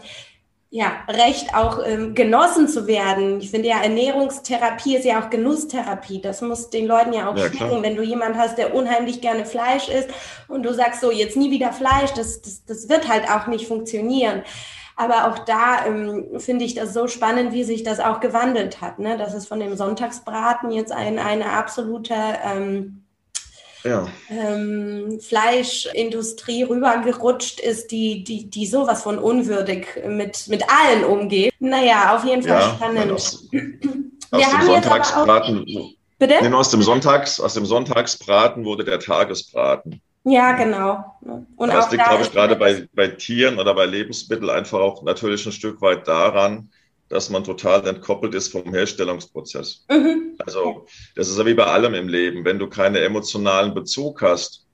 [0.75, 3.39] ja, Recht auch ähm, genossen zu werden.
[3.39, 6.21] Ich finde ja, Ernährungstherapie ist ja auch Genusstherapie.
[6.21, 7.85] Das muss den Leuten ja auch ja, schmecken.
[7.85, 10.09] Wenn du jemand hast, der unheimlich gerne Fleisch isst
[10.49, 13.69] und du sagst so, jetzt nie wieder Fleisch, das, das, das wird halt auch nicht
[13.69, 14.43] funktionieren.
[14.97, 18.99] Aber auch da ähm, finde ich das so spannend, wie sich das auch gewandelt hat.
[18.99, 19.17] Ne?
[19.17, 23.04] Dass es von dem Sonntagsbraten jetzt ein, eine absolute ähm,
[23.85, 24.07] ja.
[24.31, 31.53] ähm, Fleischindustrie rübergerutscht ist, die, die, die sowas von unwürdig mit, mit allen umgeht.
[31.61, 33.13] Naja, auf jeden Fall ja, spannend.
[33.13, 33.49] Aus,
[34.31, 35.95] aus dem Sonntagsbraten.
[36.19, 36.35] Bitte?
[36.43, 40.01] Nee, aus dem Sonntags, aus dem Sonntagsbraten wurde der Tagesbraten.
[40.25, 41.17] Ja, genau.
[41.57, 45.45] Und das liegt, glaube ich, gerade bei, bei Tieren oder bei Lebensmitteln einfach auch natürlich
[45.45, 46.71] ein Stück weit daran,
[47.15, 49.85] dass man total entkoppelt ist vom Herstellungsprozess.
[49.89, 50.35] Mhm.
[50.45, 52.45] Also das ist ja wie bei allem im Leben.
[52.45, 54.67] Wenn du keinen emotionalen Bezug hast,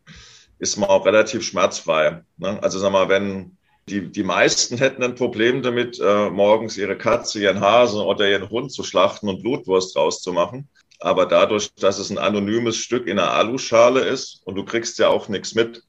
[0.58, 2.22] ist man auch relativ schmerzfrei.
[2.38, 2.58] Ne?
[2.62, 3.58] Also sag mal, wenn
[3.90, 8.48] die, die meisten hätten ein Problem damit, äh, morgens ihre Katze, ihren Hasen oder ihren
[8.48, 10.66] Hund zu schlachten und Blutwurst rauszumachen.
[10.98, 15.08] Aber dadurch, dass es ein anonymes Stück in einer Aluschale ist und du kriegst ja
[15.08, 15.82] auch nichts mit,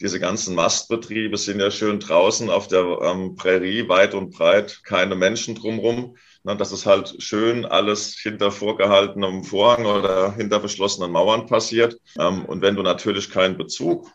[0.00, 5.14] diese ganzen Mastbetriebe sind ja schön draußen auf der ähm, Prärie, weit und breit, keine
[5.14, 6.16] Menschen drumrum.
[6.44, 11.98] Na, das ist halt schön alles hinter vorgehaltenem Vorhang oder hinter verschlossenen Mauern passiert.
[12.18, 14.10] Ähm, und wenn du natürlich keinen Bezug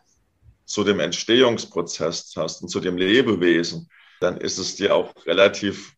[0.64, 5.94] zu dem Entstehungsprozess hast und zu dem Lebewesen, dann ist es dir auch relativ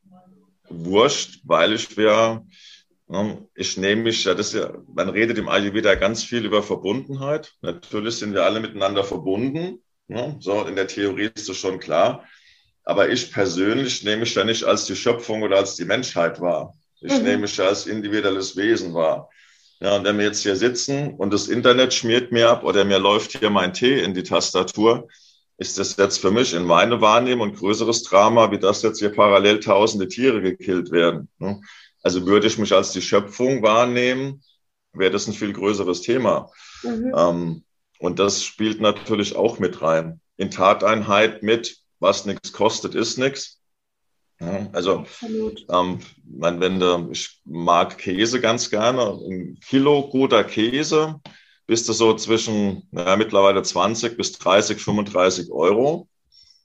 [0.68, 2.44] wurscht, weil ich wir
[3.54, 7.54] ich nehme mich, ja, das ja, man redet im Ayurveda ganz viel über Verbundenheit.
[7.60, 9.82] Natürlich sind wir alle miteinander verbunden.
[10.08, 12.24] Ja, so in der Theorie ist das schon klar.
[12.84, 16.74] Aber ich persönlich nehme mich ja nicht als die Schöpfung oder als die Menschheit wahr.
[17.00, 17.24] Ich mhm.
[17.24, 19.28] nehme mich ja als individuelles Wesen wahr.
[19.80, 22.98] Ja, und wenn wir jetzt hier sitzen und das Internet schmiert mir ab oder mir
[22.98, 25.08] läuft hier mein Tee in die Tastatur,
[25.58, 29.10] ist das jetzt für mich in meine Wahrnehmung ein größeres Drama, wie das jetzt hier
[29.10, 31.28] parallel tausende Tiere gekillt werden.
[32.04, 34.42] Also würde ich mich als die Schöpfung wahrnehmen,
[34.92, 36.50] wäre das ein viel größeres Thema.
[36.82, 37.12] Mhm.
[37.16, 37.64] Ähm,
[37.98, 40.20] und das spielt natürlich auch mit rein.
[40.36, 43.60] In Tateinheit mit, was nichts kostet, ist nichts.
[44.38, 49.12] Ja, also, ähm, mein, wenn du, ich mag Käse ganz gerne.
[49.12, 51.20] Ein Kilo guter Käse
[51.66, 56.08] bist du so zwischen ja, mittlerweile 20 bis 30, 35 Euro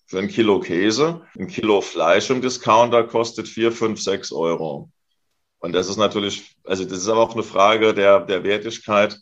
[0.08, 1.22] für ein Kilo Käse.
[1.38, 4.90] Ein Kilo Fleisch im Discounter kostet 4, 5, 6 Euro.
[5.60, 9.20] Und das ist natürlich, also das ist aber auch eine Frage der, der Wertigkeit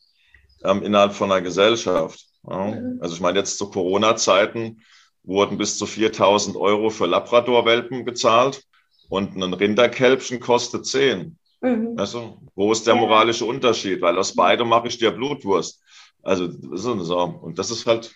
[0.64, 2.26] ähm, innerhalb von einer Gesellschaft.
[2.48, 2.66] Ja.
[2.66, 3.00] Mhm.
[3.02, 4.82] Also ich meine, jetzt zu Corona-Zeiten
[5.24, 8.64] wurden bis zu 4000 Euro für Labrador-Welpen gezahlt
[9.10, 11.38] und ein Rinderkälbchen kostet 10.
[11.62, 11.96] Mhm.
[11.98, 14.02] Also, wo ist der moralische Unterschied?
[14.02, 15.82] Weil aus beidem mache ich dir Blutwurst.
[16.22, 17.24] Also, so.
[17.42, 18.14] Und das ist halt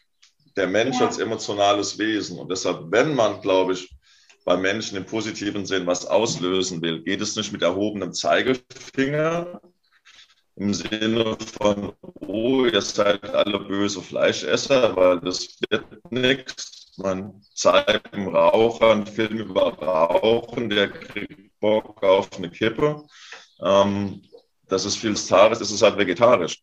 [0.56, 1.08] der Mensch ja.
[1.08, 2.38] als emotionales Wesen.
[2.40, 3.90] Und deshalb, wenn man, glaube ich,
[4.46, 9.62] bei Menschen im positiven Sinn was auslösen will, geht es nicht mit erhobenem Zeigefinger
[10.56, 16.94] im Sinne von, oh, ihr seid alle böse Fleischesser, weil das wird nichts.
[16.98, 23.06] Man zeigt einem Raucher einen Film über Rauchen, der kriegt Bock auf eine Kippe.
[23.64, 24.22] Ähm,
[24.68, 26.62] das ist viel Stares, das ist halt vegetarisch.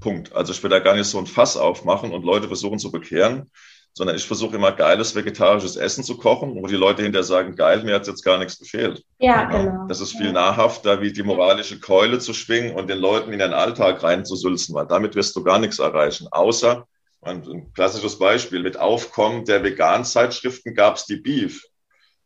[0.00, 0.32] Punkt.
[0.32, 3.50] Also ich will da gar nicht so ein Fass aufmachen und Leute versuchen zu bekehren,
[3.94, 7.84] sondern ich versuche immer geiles vegetarisches Essen zu kochen, wo die Leute hinterher sagen, geil,
[7.84, 9.04] mir hat jetzt gar nichts gefehlt.
[9.18, 9.86] Ja, genau.
[9.86, 13.54] Das ist viel nahrhafter, wie die moralische Keule zu schwingen und den Leuten in den
[13.54, 16.86] Alltag reinzusülzen, weil damit wirst du gar nichts erreichen, außer
[17.22, 21.64] ein klassisches Beispiel, mit Aufkommen der Vegan-Zeitschriften gab es die Beef.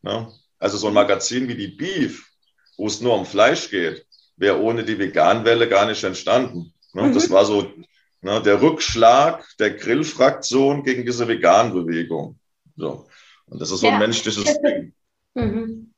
[0.02, 0.32] Ne?
[0.58, 2.26] Also so ein Magazin wie die Beef,
[2.76, 4.06] wo es nur um Fleisch geht,
[4.36, 6.72] wäre ohne die Veganwelle gar nicht entstanden.
[6.94, 7.02] Ne?
[7.02, 7.14] Mhm.
[7.14, 7.70] Das war so
[8.20, 12.38] ne, der Rückschlag der Grillfraktion gegen diese Vegan-Bewegung.
[12.76, 13.06] So.
[13.46, 13.98] Und das ist so ein ja.
[13.98, 14.92] menschliches Ding.
[15.34, 15.92] Mhm.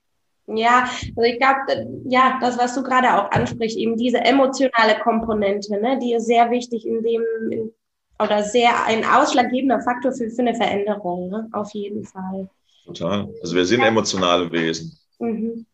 [0.46, 5.80] Ja, also ich glaube, ja, das, was du gerade auch ansprichst, eben diese emotionale Komponente,
[5.80, 7.72] ne, die ist sehr wichtig in dem, in,
[8.20, 12.48] oder sehr ein ausschlaggebender Faktor für, für eine Veränderung, ne, auf jeden Fall.
[12.84, 13.28] Total.
[13.42, 14.98] Also wir sind emotionale Wesen.
[15.20, 15.66] Mhm.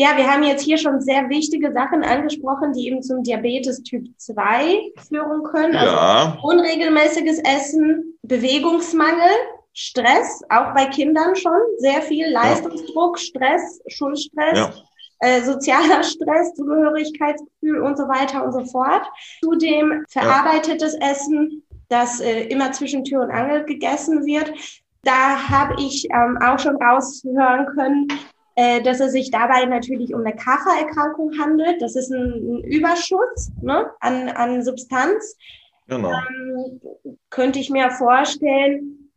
[0.00, 4.06] Ja, wir haben jetzt hier schon sehr wichtige Sachen angesprochen, die eben zum Diabetes Typ
[4.16, 5.76] 2 führen können.
[5.76, 6.38] Also ja.
[6.42, 9.28] unregelmäßiges Essen, Bewegungsmangel,
[9.74, 14.58] Stress, auch bei Kindern schon, sehr viel Leistungsdruck, Stress, Schulstress.
[14.58, 14.72] Ja.
[15.18, 19.06] Äh, sozialer Stress, Zugehörigkeitsgefühl und so weiter und so fort.
[19.44, 21.10] Zudem verarbeitetes ja.
[21.10, 24.50] Essen, das äh, immer zwischen Tür und Angel gegessen wird.
[25.02, 28.08] Da habe ich ähm, auch schon raushören können,
[28.60, 31.80] äh, dass es sich dabei natürlich um eine Kaffererkrankung handelt.
[31.80, 35.38] Das ist ein, ein Überschuss ne, an, an Substanz.
[35.88, 36.10] Genau.
[36.10, 36.78] Ähm,
[37.30, 39.12] könnte ich mir vorstellen,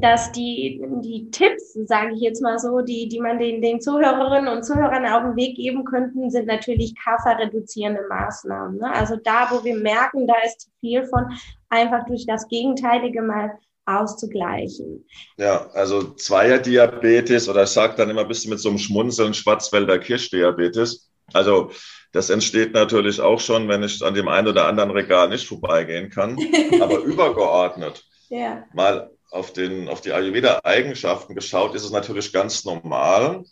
[0.00, 4.52] dass die, die Tipps, sage ich jetzt mal so, die, die man den, den Zuhörerinnen
[4.52, 8.78] und Zuhörern auf den Weg geben könnten, sind natürlich kafferreduzierende Maßnahmen.
[8.78, 8.92] Ne?
[8.92, 11.26] Also da, wo wir merken, da ist viel von,
[11.68, 13.52] einfach durch das Gegenteilige mal
[13.86, 15.04] auszugleichen.
[15.36, 19.98] Ja, also Zweierdiabetes oder ich sage dann immer ein bisschen mit so einem Schmunzeln Schwarzwälder
[19.98, 21.10] Kirschdiabetes.
[21.32, 21.70] Also
[22.12, 26.10] das entsteht natürlich auch schon, wenn ich an dem einen oder anderen Regal nicht vorbeigehen
[26.10, 26.38] kann,
[26.80, 28.04] aber übergeordnet.
[28.28, 28.64] Ja.
[28.74, 33.44] Mal auf, den, auf die Ayurveda-Eigenschaften geschaut, ist es natürlich ganz normal,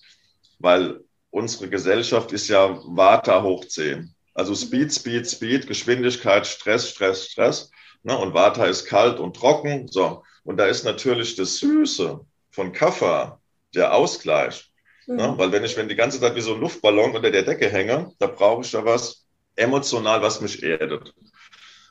[0.58, 1.00] weil
[1.30, 4.14] unsere Gesellschaft ist ja Vata hoch 10.
[4.34, 7.70] Also Speed, Speed, Speed, Geschwindigkeit, Stress, Stress, Stress.
[8.02, 8.16] Ne?
[8.16, 9.88] Und Vata ist kalt und trocken.
[9.88, 10.22] So.
[10.44, 12.20] Und da ist natürlich das Süße
[12.50, 13.40] von Kaffer
[13.74, 14.72] der Ausgleich.
[15.06, 15.14] Ne?
[15.14, 15.18] Mhm.
[15.20, 15.38] Ne?
[15.38, 18.12] Weil wenn ich, wenn die ganze Zeit wie so ein Luftballon unter der Decke hänge,
[18.18, 19.26] da brauche ich da was
[19.56, 21.12] emotional, was mich erdet.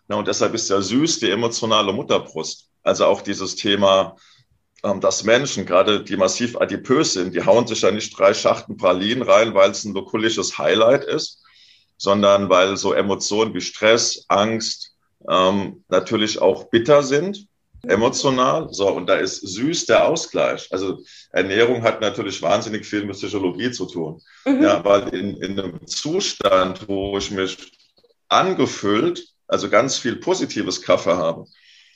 [0.08, 2.70] Na, und deshalb ist ja süß die emotionale Mutterbrust.
[2.82, 4.16] Also auch dieses Thema,
[4.84, 8.78] ähm, dass Menschen, gerade die massiv adipös sind, die hauen sich ja nicht drei Schachten
[8.78, 11.44] Pralinen rein, weil es ein lokulisches Highlight ist,
[11.98, 14.89] sondern weil so Emotionen wie Stress, Angst,
[15.28, 17.48] ähm, natürlich auch bitter sind,
[17.84, 18.68] emotional.
[18.72, 20.68] So, und da ist süß der Ausgleich.
[20.72, 21.00] Also
[21.32, 24.22] Ernährung hat natürlich wahnsinnig viel mit Psychologie zu tun.
[24.46, 24.62] Mhm.
[24.62, 27.72] Ja, weil in, in einem Zustand, wo ich mich
[28.28, 31.46] angefüllt, also ganz viel positives Kaffee habe,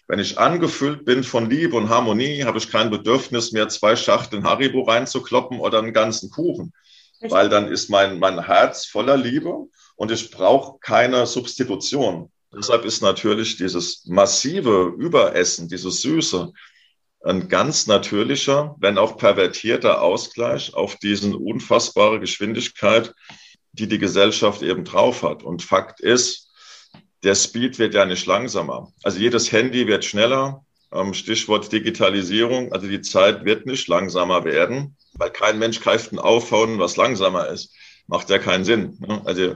[0.08, 4.44] wenn ich angefüllt bin von Liebe und Harmonie, habe ich kein Bedürfnis mehr, zwei Schachteln
[4.44, 6.74] Haribo reinzukloppen oder einen ganzen Kuchen.
[7.22, 12.33] Weil dann ist mein, mein Herz voller Liebe und ich brauche keine Substitution.
[12.56, 16.52] Deshalb ist natürlich dieses massive Überessen, dieses Süße,
[17.24, 23.14] ein ganz natürlicher, wenn auch pervertierter Ausgleich auf diesen unfassbare Geschwindigkeit,
[23.72, 25.42] die die Gesellschaft eben drauf hat.
[25.44, 26.52] Und Fakt ist,
[27.24, 28.92] der Speed wird ja nicht langsamer.
[29.04, 32.72] Also jedes Handy wird schneller, ähm, Stichwort Digitalisierung.
[32.74, 37.48] Also die Zeit wird nicht langsamer werden, weil kein Mensch greift ein Aufhauen, was langsamer
[37.48, 37.74] ist.
[38.08, 38.98] Macht ja keinen Sinn.
[39.00, 39.22] Ne?
[39.26, 39.56] Also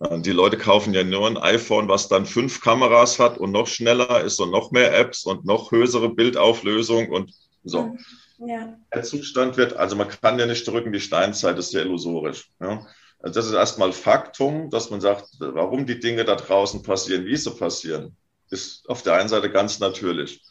[0.00, 4.22] die Leute kaufen ja nur ein iPhone, was dann fünf Kameras hat und noch schneller
[4.22, 7.32] ist und noch mehr Apps und noch höhere Bildauflösung und
[7.62, 7.96] so.
[8.38, 8.76] Ja.
[8.92, 12.50] Der Zustand wird, also man kann ja nicht drücken, die Steinzeit ist sehr illusorisch.
[12.60, 12.84] Ja?
[13.20, 17.36] Also das ist erstmal Faktum, dass man sagt, warum die Dinge da draußen passieren, wie
[17.36, 18.16] sie passieren,
[18.50, 20.42] ist auf der einen Seite ganz natürlich.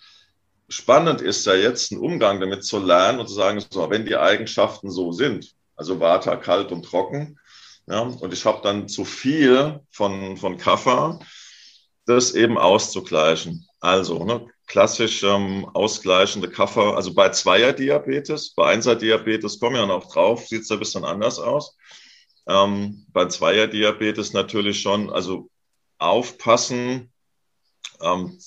[0.70, 4.16] Spannend ist ja jetzt, einen Umgang damit zu lernen und zu sagen, so, wenn die
[4.16, 7.38] Eigenschaften so sind, also Water, kalt und trocken,
[7.88, 11.20] ja, und ich habe dann zu viel von, von Kaffer,
[12.06, 13.68] das eben auszugleichen.
[13.80, 20.48] Also ne, klassisch ähm, ausgleichende Kaffer, also bei Zweierdiabetes, bei Einserdiabetes kommen ja noch drauf,
[20.48, 21.76] sieht es ein bisschen anders aus.
[22.48, 25.50] Ähm, bei Zweierdiabetes natürlich schon, also
[25.98, 27.12] aufpassen
[28.02, 28.38] ähm,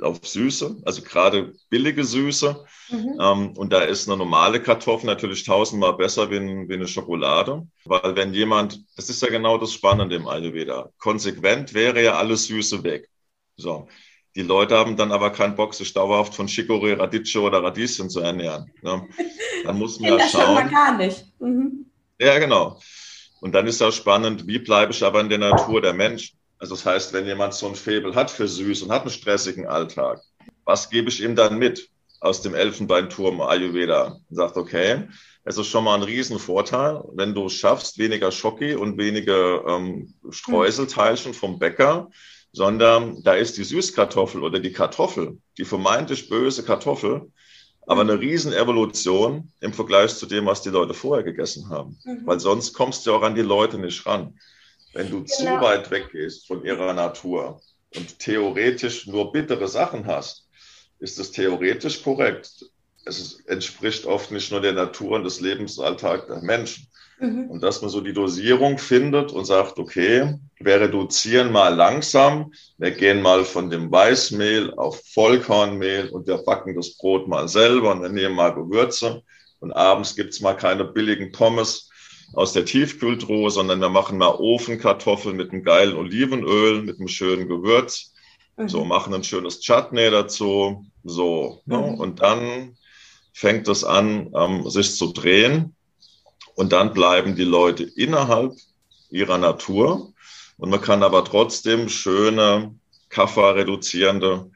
[0.00, 2.64] auf Süße, also gerade billige Süße.
[2.90, 3.18] Mhm.
[3.20, 7.66] Ähm, und da ist eine normale Kartoffel natürlich tausendmal besser wie, wie, eine Schokolade.
[7.84, 12.46] Weil wenn jemand, das ist ja genau das Spannende im Ayurveda, konsequent wäre ja alles
[12.46, 13.08] Süße weg.
[13.56, 13.88] So.
[14.36, 18.20] Die Leute haben dann aber keinen Bock, sich dauerhaft von Chicorée, Radicchio oder Radieschen zu
[18.20, 18.72] ernähren.
[18.82, 19.08] Ne?
[19.64, 20.30] Dann muss man ja schauen.
[20.30, 21.24] Das schon mal gar nicht.
[21.40, 21.86] Mhm.
[22.18, 22.80] Ja, genau.
[23.40, 26.34] Und dann ist auch spannend, wie bleibe ich aber in der Natur der Mensch?
[26.60, 29.66] Also das heißt, wenn jemand so ein Faible hat für süß und hat einen stressigen
[29.66, 30.20] Alltag,
[30.64, 31.88] was gebe ich ihm dann mit
[32.20, 34.18] aus dem Elfenbeinturm Ayurveda?
[34.28, 35.08] Und sagt, okay,
[35.44, 41.32] es ist schon mal ein Riesenvorteil, wenn du schaffst, weniger Schoki und weniger ähm, Streuselteilchen
[41.32, 42.10] vom Bäcker,
[42.52, 47.32] sondern da ist die Süßkartoffel oder die Kartoffel, die vermeintlich böse Kartoffel,
[47.86, 51.98] aber eine Riesenevolution im Vergleich zu dem, was die Leute vorher gegessen haben.
[52.04, 52.26] Mhm.
[52.26, 54.38] Weil sonst kommst du auch an die Leute nicht ran.
[54.92, 55.26] Wenn du genau.
[55.26, 57.60] zu weit weggehst von ihrer Natur
[57.94, 60.48] und theoretisch nur bittere Sachen hast,
[60.98, 62.66] ist es theoretisch korrekt.
[63.04, 66.86] Es ist, entspricht oft nicht nur der Natur und des Lebensalltags der Menschen.
[67.18, 67.50] Mhm.
[67.50, 72.90] Und dass man so die Dosierung findet und sagt, okay, wir reduzieren mal langsam, wir
[72.90, 78.02] gehen mal von dem Weißmehl auf Vollkornmehl und wir backen das Brot mal selber und
[78.02, 79.22] wir nehmen mal Gewürze
[79.60, 81.89] und abends gibt's mal keine billigen Pommes
[82.32, 87.48] aus der Tiefkühltruhe, sondern wir machen mal Ofenkartoffeln mit einem geilen Olivenöl, mit einem schönen
[87.48, 88.12] Gewürz.
[88.56, 88.68] Mhm.
[88.68, 90.84] So, machen ein schönes Chutney dazu.
[91.04, 91.78] So, ne?
[91.78, 91.82] mhm.
[91.82, 91.96] ne?
[91.96, 92.76] und dann
[93.32, 95.74] fängt es an, ähm, sich zu drehen.
[96.54, 98.52] Und dann bleiben die Leute innerhalb
[99.10, 100.12] ihrer Natur.
[100.58, 102.74] Und man kann aber trotzdem schöne,
[103.08, 104.50] kafferreduzierende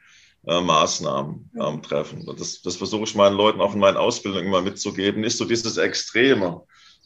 [0.45, 2.27] äh, Maßnahmen ähm, treffen.
[2.27, 5.21] Und das, das versuche ich meinen Leuten auch in meinen Ausbildungen immer mitzugeben.
[5.21, 6.61] Nicht so dieses Extreme,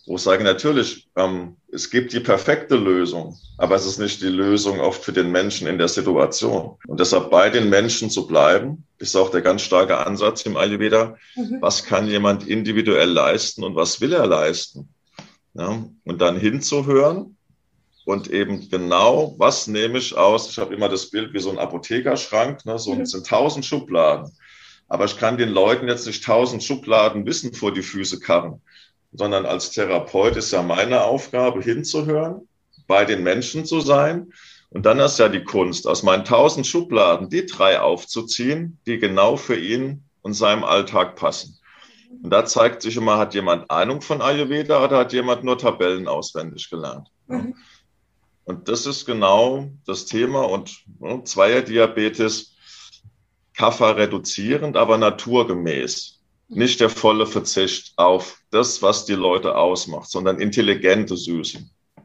[0.10, 4.30] wo ich sage, natürlich, ähm, es gibt die perfekte Lösung, aber es ist nicht die
[4.30, 6.78] Lösung oft für den Menschen in der Situation.
[6.88, 11.16] Und deshalb bei den Menschen zu bleiben, ist auch der ganz starke Ansatz im Ayurveda.
[11.36, 11.58] Mhm.
[11.62, 14.90] Was kann jemand individuell leisten und was will er leisten?
[15.54, 17.38] Ja, und dann hinzuhören
[18.04, 20.50] und eben genau, was nehme ich aus?
[20.50, 22.80] Ich habe immer das Bild wie so ein Apothekerschrank, ne?
[22.80, 23.06] so mhm.
[23.06, 24.32] sind tausend Schubladen.
[24.88, 28.60] Aber ich kann den Leuten jetzt nicht tausend Schubladen Wissen vor die Füße karren
[29.12, 32.48] sondern als Therapeut ist ja meine Aufgabe, hinzuhören,
[32.88, 34.32] bei den Menschen zu sein.
[34.70, 39.36] Und dann ist ja die Kunst, aus meinen tausend Schubladen die drei aufzuziehen, die genau
[39.36, 41.58] für ihn und seinem Alltag passen.
[42.22, 46.08] Und da zeigt sich immer, hat jemand Ahnung von Ayurveda oder hat jemand nur Tabellen
[46.08, 47.08] auswendig gelernt.
[47.28, 47.56] Mhm.
[48.44, 50.42] Und das ist genau das Thema.
[50.42, 52.56] Und ne, Zweierdiabetes,
[53.54, 56.19] Kaffer reduzierend, aber naturgemäß
[56.50, 61.60] nicht der volle Verzicht auf das, was die Leute ausmacht, sondern intelligente Süße.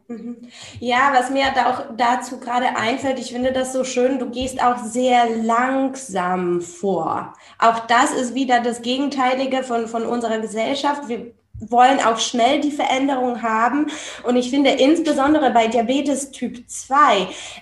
[0.06, 0.36] Mhm.
[0.80, 4.62] Ja, was mir da auch dazu gerade einfällt, ich finde das so schön, du gehst
[4.62, 7.32] auch sehr langsam vor.
[7.58, 11.08] Auch das ist wieder das Gegenteilige von, von unserer Gesellschaft.
[11.08, 13.86] Wir wollen auch schnell die Veränderung haben.
[14.24, 16.96] Und ich finde insbesondere bei Diabetes Typ 2,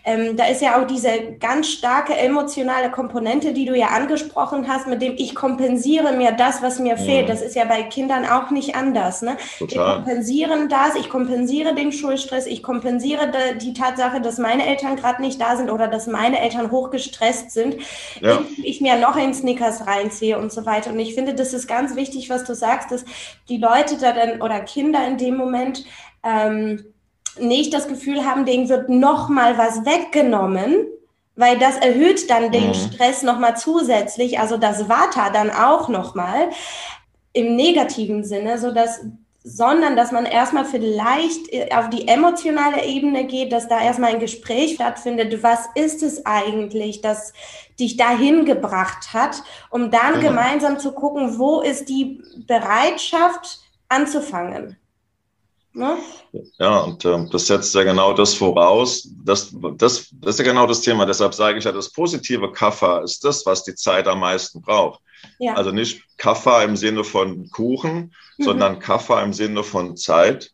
[0.04, 4.86] ähm, da ist ja auch diese ganz starke emotionale Komponente, die du ja angesprochen hast,
[4.86, 6.96] mit dem ich kompensiere mir das, was mir ja.
[6.96, 7.28] fehlt.
[7.28, 9.22] Das ist ja bei Kindern auch nicht anders.
[9.22, 9.36] Ne?
[9.58, 13.30] Wir kompensieren das, ich kompensiere den Schulstress, ich kompensiere
[13.60, 17.76] die Tatsache, dass meine Eltern gerade nicht da sind oder dass meine Eltern hochgestresst sind,
[18.20, 18.40] ja.
[18.62, 20.90] ich mir noch in Snickers reinziehe und so weiter.
[20.90, 23.04] Und ich finde, das ist ganz wichtig, was du sagst, dass
[23.48, 25.84] die Leute Da dann oder Kinder in dem Moment
[26.24, 26.84] ähm,
[27.38, 30.86] nicht das Gefühl haben, denen wird noch mal was weggenommen,
[31.36, 32.74] weil das erhöht dann den mhm.
[32.74, 36.50] Stress noch mal zusätzlich, also das Vata dann auch noch mal
[37.32, 39.00] im negativen Sinne, so dass
[39.44, 44.20] sondern dass man erstmal vielleicht äh, auf die emotionale Ebene geht, dass da erstmal ein
[44.20, 45.42] Gespräch stattfindet.
[45.42, 47.32] Was ist es eigentlich, das
[47.80, 50.28] dich dahin gebracht hat, um dann genau.
[50.28, 53.61] gemeinsam zu gucken, wo ist die Bereitschaft
[53.92, 54.76] anzufangen.
[55.74, 55.96] Ne?
[56.58, 59.08] Ja, und äh, das setzt ja genau das voraus.
[59.24, 61.06] Das, das, das ist ja genau das Thema.
[61.06, 65.00] Deshalb sage ich ja, das positive Kaffa ist das, was die Zeit am meisten braucht.
[65.38, 65.54] Ja.
[65.54, 68.44] Also nicht Kaffa im Sinne von Kuchen, mhm.
[68.44, 70.50] sondern Kaffa im Sinne von Zeit,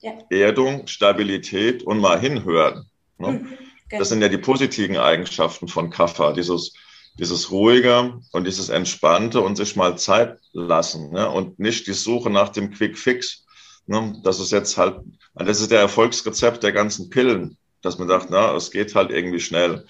[0.00, 0.12] ja.
[0.30, 2.88] Erdung, Stabilität und mal hinhören.
[3.18, 3.32] Ne?
[3.32, 3.58] Mhm.
[3.88, 3.98] Genau.
[3.98, 6.74] Das sind ja die positiven Eigenschaften von Kaffa, dieses,
[7.20, 11.28] dieses ruhige und dieses entspannte und sich mal Zeit lassen ne?
[11.28, 13.44] und nicht die Suche nach dem Quick Fix.
[13.86, 14.18] Ne?
[14.24, 15.00] Das ist jetzt halt,
[15.34, 19.40] das ist der Erfolgsrezept der ganzen Pillen, dass man sagt, na, es geht halt irgendwie
[19.40, 19.84] schnell.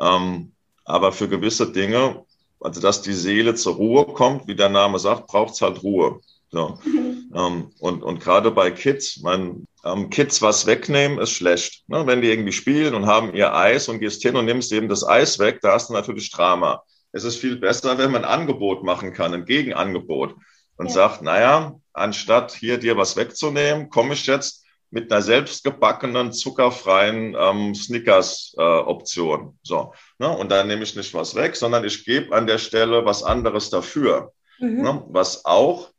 [0.00, 0.52] Ähm,
[0.86, 2.24] aber für gewisse Dinge,
[2.60, 6.20] also dass die Seele zur Ruhe kommt, wie der Name sagt, braucht es halt Ruhe.
[6.50, 6.78] So.
[6.84, 11.84] ähm, und, und gerade bei Kids, mein, ähm, Kids was wegnehmen ist schlecht.
[11.88, 12.06] Ne?
[12.06, 15.06] Wenn die irgendwie spielen und haben ihr Eis und gehst hin und nimmst eben das
[15.06, 16.82] Eis weg, da hast du natürlich Drama.
[17.12, 20.34] Es ist viel besser, wenn man ein Angebot machen kann, ein Gegenangebot
[20.76, 20.92] und ja.
[20.92, 27.74] sagt, naja, anstatt hier dir was wegzunehmen, komme ich jetzt mit einer selbstgebackenen, zuckerfreien ähm,
[27.76, 29.40] Snickers-Option.
[29.40, 30.28] Äh, so, ne?
[30.28, 33.70] Und dann nehme ich nicht was weg, sondern ich gebe an der Stelle was anderes
[33.70, 34.32] dafür.
[34.58, 34.82] Mhm.
[34.82, 35.04] Ne?
[35.08, 35.90] Was auch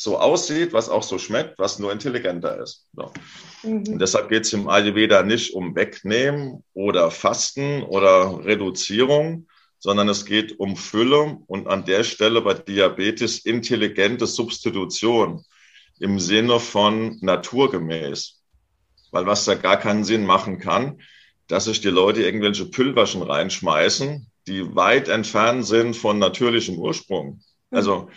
[0.00, 2.86] so aussieht, was auch so schmeckt, was nur intelligenter ist.
[2.96, 3.12] So.
[3.62, 3.98] Mhm.
[3.98, 9.46] Deshalb geht es im Ayurveda nicht um Wegnehmen oder Fasten oder Reduzierung,
[9.78, 15.44] sondern es geht um Fülle und an der Stelle bei Diabetes intelligente Substitution
[15.98, 18.40] im Sinne von naturgemäß.
[19.10, 21.02] Weil was da gar keinen Sinn machen kann,
[21.46, 27.42] dass sich die Leute irgendwelche Pülverchen reinschmeißen, die weit entfernt sind von natürlichem Ursprung.
[27.70, 28.08] Also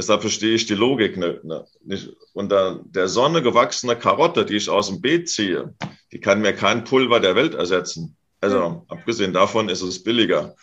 [0.00, 2.08] deshalb verstehe ich die Logik nicht.
[2.32, 5.74] Unter der Sonne gewachsene Karotte, die ich aus dem Beet ziehe,
[6.10, 8.16] die kann mir kein Pulver der Welt ersetzen.
[8.40, 10.54] Also abgesehen davon ist es billiger.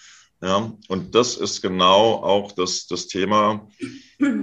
[0.42, 3.68] Ja, und das ist genau auch das, das Thema.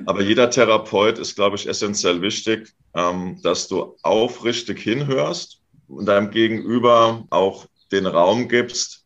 [0.07, 6.31] Aber jeder Therapeut ist, glaube ich, essentiell wichtig, ähm, dass du aufrichtig hinhörst und deinem
[6.31, 9.05] Gegenüber auch den Raum gibst,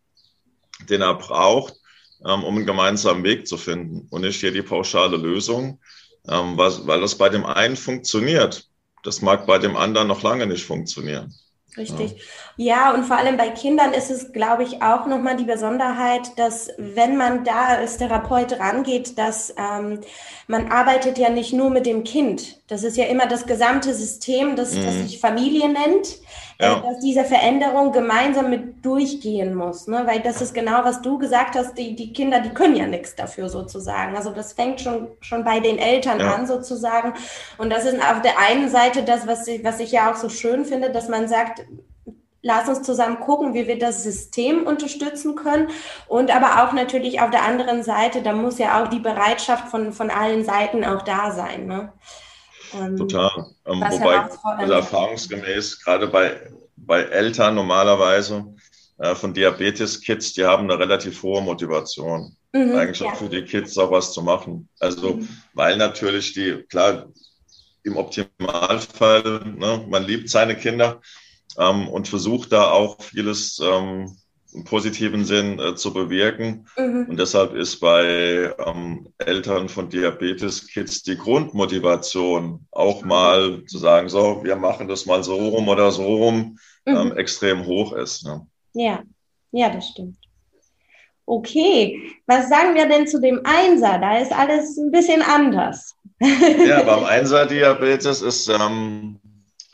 [0.88, 1.77] den er braucht,
[2.24, 5.80] ähm, um einen gemeinsamen Weg zu finden und nicht hier die pauschale Lösung,
[6.28, 8.66] ähm, was, weil das bei dem einen funktioniert.
[9.04, 11.32] Das mag bei dem anderen noch lange nicht funktionieren.
[11.76, 12.16] Richtig.
[12.56, 12.90] Ja.
[12.90, 16.70] ja, und vor allem bei Kindern ist es, glaube ich, auch nochmal die Besonderheit, dass
[16.76, 20.00] wenn man da als Therapeut rangeht, dass ähm,
[20.48, 22.56] man arbeitet ja nicht nur mit dem Kind.
[22.66, 24.84] Das ist ja immer das gesamte System, das, mhm.
[24.84, 26.18] das sich Familie nennt,
[26.60, 26.78] ja.
[26.78, 29.86] äh, dass diese Veränderung gemeinsam mit durchgehen muss.
[29.86, 30.02] Ne?
[30.06, 33.14] Weil das ist genau, was du gesagt hast, die, die Kinder, die können ja nichts
[33.14, 34.16] dafür sozusagen.
[34.16, 36.34] Also das fängt schon, schon bei den Eltern ja.
[36.34, 37.14] an sozusagen.
[37.58, 40.28] Und das ist auf der einen Seite das, was ich, was ich ja auch so
[40.28, 41.64] schön finde, dass man sagt,
[42.42, 45.68] lass uns zusammen gucken, wie wir das System unterstützen können.
[46.06, 49.92] Und aber auch natürlich auf der anderen Seite, da muss ja auch die Bereitschaft von,
[49.92, 51.66] von allen Seiten auch da sein.
[51.66, 51.92] Ne?
[52.74, 53.46] Ähm, Total.
[53.66, 58.54] Ähm, wobei, also erfahrungsgemäß, gerade bei, bei Eltern normalerweise
[58.98, 62.36] äh, von Diabetes-Kids, die haben eine relativ hohe Motivation.
[62.52, 63.08] Mhm, eigentlich ja.
[63.08, 64.68] auch für die Kids auch was zu machen.
[64.80, 65.28] Also, mhm.
[65.54, 67.06] weil natürlich die, klar,
[67.84, 71.00] im Optimalfall, ne, man liebt seine Kinder,
[71.58, 74.16] ähm, und versucht da auch vieles ähm,
[74.54, 76.66] im positiven Sinn äh, zu bewirken.
[76.76, 77.06] Mhm.
[77.10, 84.42] Und deshalb ist bei ähm, Eltern von Diabetes-Kids die Grundmotivation auch mal zu sagen, so,
[84.42, 86.96] wir machen das mal so rum oder so rum, mhm.
[86.96, 88.24] ähm, extrem hoch ist.
[88.24, 88.46] Ne?
[88.72, 89.02] Ja,
[89.52, 90.16] ja, das stimmt.
[91.26, 93.98] Okay, was sagen wir denn zu dem Einser?
[93.98, 95.94] Da ist alles ein bisschen anders.
[96.20, 99.20] ja, beim Einser-Diabetes ist ähm,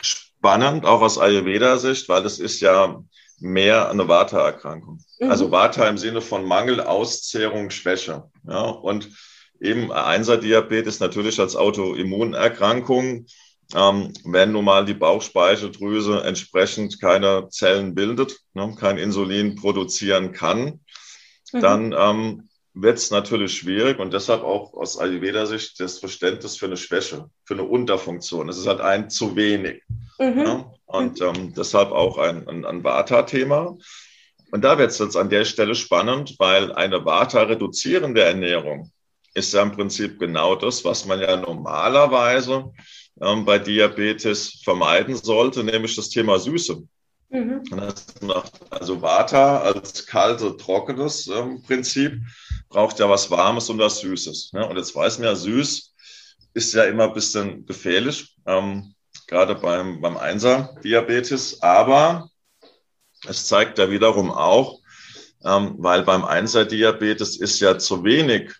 [0.00, 3.00] spannend, auch aus Ayurveda-Sicht, weil es ist ja
[3.44, 5.04] mehr eine Vata-Erkrankung.
[5.20, 5.30] Mhm.
[5.30, 8.24] Also Vata im Sinne von Mangel, Auszehrung, Schwäche.
[8.48, 9.10] Ja, und
[9.60, 13.26] eben Einser-Diabetes natürlich als Autoimmunerkrankung,
[13.74, 20.80] ähm, wenn nun mal die Bauchspeicheldrüse entsprechend keine Zellen bildet, ne, kein Insulin produzieren kann,
[21.52, 21.60] mhm.
[21.60, 26.76] dann ähm, wird es natürlich schwierig und deshalb auch aus Ayurveda-Sicht das Verständnis für eine
[26.76, 28.48] Schwäche, für eine Unterfunktion.
[28.48, 29.82] Es ist halt ein zu wenig.
[30.18, 30.38] Mhm.
[30.40, 30.72] Ja?
[30.86, 33.76] Und ähm, deshalb auch ein, ein, ein Vata-Thema.
[34.50, 38.90] Und da wird es jetzt an der Stelle spannend, weil eine Vata-reduzierende Ernährung
[39.34, 42.72] ist ja im Prinzip genau das, was man ja normalerweise
[43.20, 46.82] ähm, bei Diabetes vermeiden sollte, nämlich das Thema Süße.
[47.30, 47.62] Mhm.
[48.70, 52.20] Also Vata als kalte, trockenes ähm, Prinzip
[52.74, 54.52] braucht ja was Warmes und was Süßes.
[54.52, 54.66] Ne?
[54.66, 55.94] Und jetzt weiß man ja, süß
[56.54, 58.94] ist ja immer ein bisschen gefährlich, ähm,
[59.28, 61.62] gerade beim, beim Einser-Diabetes.
[61.62, 62.28] Aber
[63.28, 64.80] es zeigt ja wiederum auch,
[65.44, 68.52] ähm, weil beim Einser-Diabetes ist ja zu wenig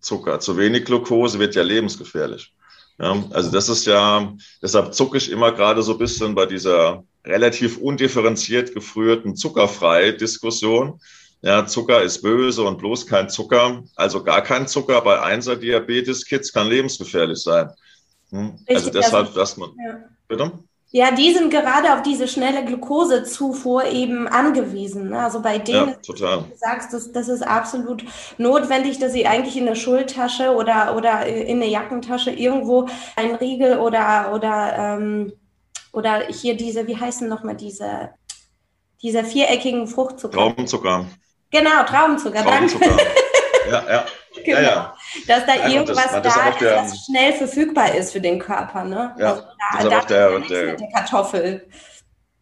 [0.00, 2.54] Zucker, zu wenig Glucose wird ja lebensgefährlich.
[2.98, 7.04] Ja, also das ist ja, deshalb zucke ich immer gerade so ein bisschen bei dieser
[7.24, 11.00] relativ undifferenziert gefrühten zuckerfreie Diskussion.
[11.42, 16.68] Ja, Zucker ist böse und bloß kein Zucker, also gar kein Zucker bei Einser-Diabetes-Kids kann
[16.68, 17.68] lebensgefährlich sein.
[18.30, 18.56] Hm?
[18.68, 19.70] also deshalb, also, dass man.
[19.84, 19.98] Ja.
[20.28, 20.52] Bitte?
[20.94, 25.14] Ja, die sind gerade auf diese schnelle Glukosezufuhr eben angewiesen.
[25.14, 28.04] Also bei denen, ja, du sagst, das, das ist absolut
[28.36, 33.78] notwendig, dass sie eigentlich in der Schultasche oder, oder in der Jackentasche irgendwo ein Riegel
[33.78, 35.32] oder, oder, ähm,
[35.94, 38.10] oder hier diese, wie heißen nochmal diese,
[39.00, 40.36] diese viereckigen Fruchtzucker?
[40.36, 41.06] Traubenzucker.
[41.52, 42.96] Genau, Traubenzucker, Traubenzucker.
[42.96, 43.22] danke.
[43.70, 44.06] Ja, ja.
[44.44, 44.58] Genau.
[44.58, 44.96] Ja, ja.
[45.26, 48.84] Dass da ja, irgendwas das, da ist, der, was schnell verfügbar ist für den Körper.
[48.84, 49.14] Ne?
[49.18, 51.68] Ja, also da, da der, der, mit der Kartoffel.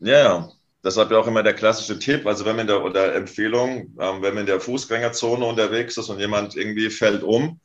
[0.00, 0.48] Ja.
[0.82, 4.22] Deshalb ja auch immer der klassische Tipp, also wenn man in der oder Empfehlung, ähm,
[4.22, 7.60] wenn man in der Fußgängerzone unterwegs ist und jemand irgendwie fällt um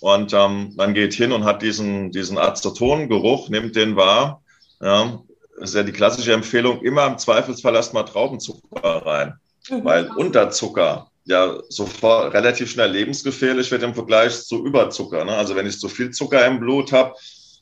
[0.00, 4.40] und ähm, man geht hin und hat diesen, diesen Acetongeruch, nimmt den wahr,
[4.80, 5.18] ja,
[5.56, 9.34] ist ja die klassische Empfehlung, immer im Zweifelsfall erstmal Traubenzucker rein,
[9.70, 9.84] mhm.
[9.84, 15.24] weil Unterzucker ja sofort relativ schnell lebensgefährlich wird im Vergleich zu Überzucker.
[15.24, 15.32] Ne?
[15.32, 17.14] Also wenn ich zu viel Zucker im Blut habe,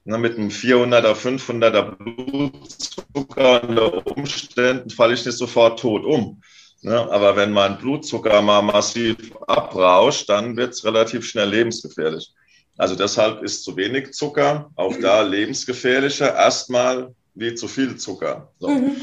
[0.05, 6.43] ne, mit einem 400er, 500er Blutzucker unter Umständen falle ich nicht sofort tot um.
[6.83, 6.99] Ne?
[7.11, 12.33] Aber wenn mein Blutzucker mal massiv abrauscht, dann wird es relativ schnell lebensgefährlich.
[12.77, 18.53] Also deshalb ist zu wenig Zucker auch da lebensgefährlicher erstmal wie zu viel Zucker.
[18.59, 18.69] So.
[18.69, 18.97] Mhm.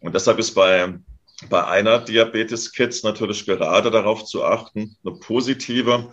[0.00, 0.94] Und deshalb ist bei
[1.48, 6.12] bei einer Diabetes-Kids natürlich gerade darauf zu achten, eine positive,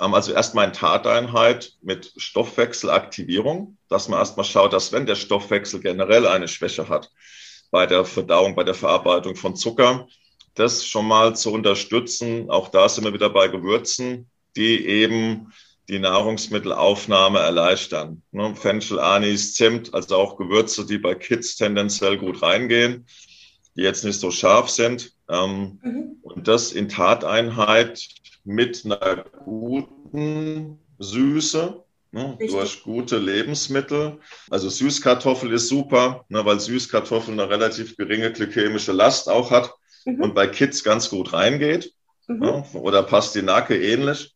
[0.00, 5.80] ähm, also erstmal eine Tateinheit mit Stoffwechselaktivierung, dass man erstmal schaut, dass wenn der Stoffwechsel
[5.80, 7.10] generell eine Schwäche hat
[7.70, 10.08] bei der Verdauung, bei der Verarbeitung von Zucker,
[10.54, 12.50] das schon mal zu unterstützen.
[12.50, 15.52] Auch da sind wir wieder bei Gewürzen, die eben
[15.88, 18.22] die Nahrungsmittelaufnahme erleichtern.
[18.30, 18.54] Ne?
[18.54, 23.06] Fenchel, Anis, Zimt, also auch Gewürze, die bei Kids tendenziell gut reingehen
[23.76, 25.12] die jetzt nicht so scharf sind.
[25.28, 26.16] Ähm, mhm.
[26.22, 28.06] Und das in Tateinheit
[28.44, 34.18] mit einer guten Süße, ne, durch gute Lebensmittel.
[34.50, 39.72] Also Süßkartoffel ist super, ne, weil Süßkartoffel eine relativ geringe glykämische Last auch hat
[40.04, 40.20] mhm.
[40.20, 41.92] und bei Kids ganz gut reingeht.
[42.28, 42.38] Mhm.
[42.38, 44.34] Ne, oder Pastinake ähnlich.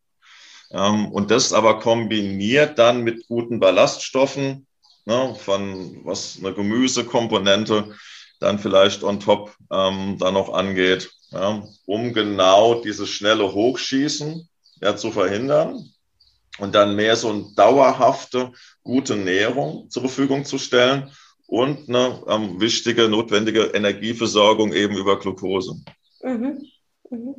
[0.70, 4.66] Ähm, und das aber kombiniert dann mit guten Ballaststoffen,
[5.04, 7.94] ne, von was eine Gemüsekomponente,
[8.40, 14.48] dann vielleicht on top ähm, dann noch angeht, ja, um genau dieses schnelle Hochschießen
[14.80, 15.90] ja, zu verhindern
[16.58, 21.10] und dann mehr so eine dauerhafte, gute Nährung zur Verfügung zu stellen
[21.46, 25.76] und eine ähm, wichtige, notwendige Energieversorgung eben über Glucose.
[26.22, 26.66] Mhm.
[27.10, 27.34] Mhm.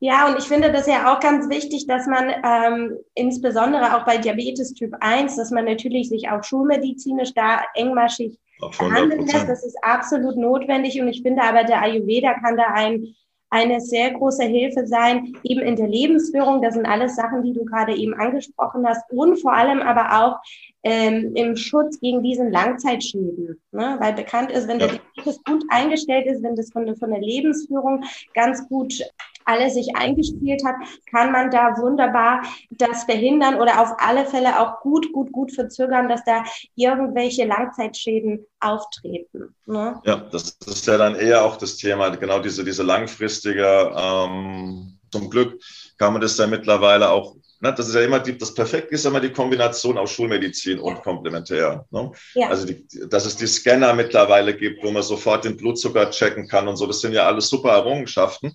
[0.00, 4.18] Ja, und ich finde das ja auch ganz wichtig, dass man ähm, insbesondere auch bei
[4.18, 8.38] Diabetes Typ 1, dass man natürlich sich auch schulmedizinisch da engmaschig
[8.70, 9.48] behandeln lässt.
[9.48, 11.00] Das ist absolut notwendig.
[11.00, 13.14] Und ich finde aber, der Ayurveda kann da ein,
[13.50, 16.62] eine sehr große Hilfe sein, eben in der Lebensführung.
[16.62, 19.10] Das sind alles Sachen, die du gerade eben angesprochen hast.
[19.10, 20.40] Und vor allem aber auch
[20.82, 23.60] ähm, im Schutz gegen diesen Langzeitschäden.
[23.70, 23.96] Ne?
[24.00, 24.88] Weil bekannt ist, wenn ja.
[24.88, 28.04] der Diabetes gut eingestellt ist, wenn das von, von der Lebensführung
[28.34, 28.94] ganz gut
[29.44, 30.76] alles sich eingespielt hat,
[31.10, 36.08] kann man da wunderbar das verhindern oder auf alle Fälle auch gut, gut, gut verzögern,
[36.08, 36.44] dass da
[36.76, 39.54] irgendwelche Langzeitschäden auftreten.
[39.66, 40.00] Ne?
[40.04, 45.28] Ja, das ist ja dann eher auch das Thema, genau diese, diese langfristige, ähm, zum
[45.28, 45.60] Glück
[45.98, 49.06] kann man das ja mittlerweile auch Ne, das ist ja immer die, das Perfekte ist
[49.06, 51.86] immer die Kombination aus Schulmedizin und komplementär.
[51.90, 52.10] Ne?
[52.34, 52.48] Ja.
[52.48, 56.66] Also, die, dass es die Scanner mittlerweile gibt, wo man sofort den Blutzucker checken kann
[56.66, 58.52] und so, das sind ja alles super Errungenschaften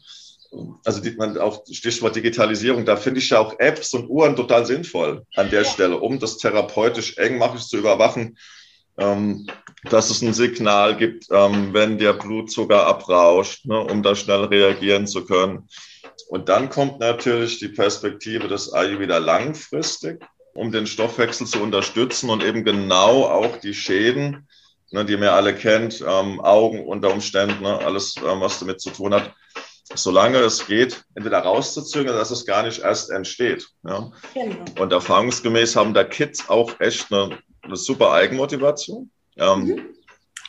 [0.86, 4.66] also die, man auch Stichwort Digitalisierung, da finde ich ja auch Apps und Uhren total
[4.66, 5.70] sinnvoll an der ja.
[5.70, 8.38] Stelle, um das therapeutisch engmaschig zu überwachen,
[8.98, 9.48] ähm,
[9.90, 15.06] dass es ein Signal gibt, ähm, wenn der Blutzucker abrauscht, ne, um da schnell reagieren
[15.06, 15.68] zu können.
[16.30, 22.44] Und dann kommt natürlich die Perspektive des wieder langfristig, um den Stoffwechsel zu unterstützen und
[22.44, 24.48] eben genau auch die Schäden,
[24.92, 28.90] ne, die man alle kennt, ähm, Augen unter Umständen, ne, alles, ähm, was damit zu
[28.90, 29.34] tun hat,
[29.94, 33.68] solange es geht, entweder rauszuzögern, dass es gar nicht erst entsteht.
[33.84, 34.12] Ja?
[34.34, 34.66] Genau.
[34.80, 39.12] Und erfahrungsgemäß haben da Kids auch echt eine, eine super Eigenmotivation.
[39.38, 39.97] Ähm, mhm.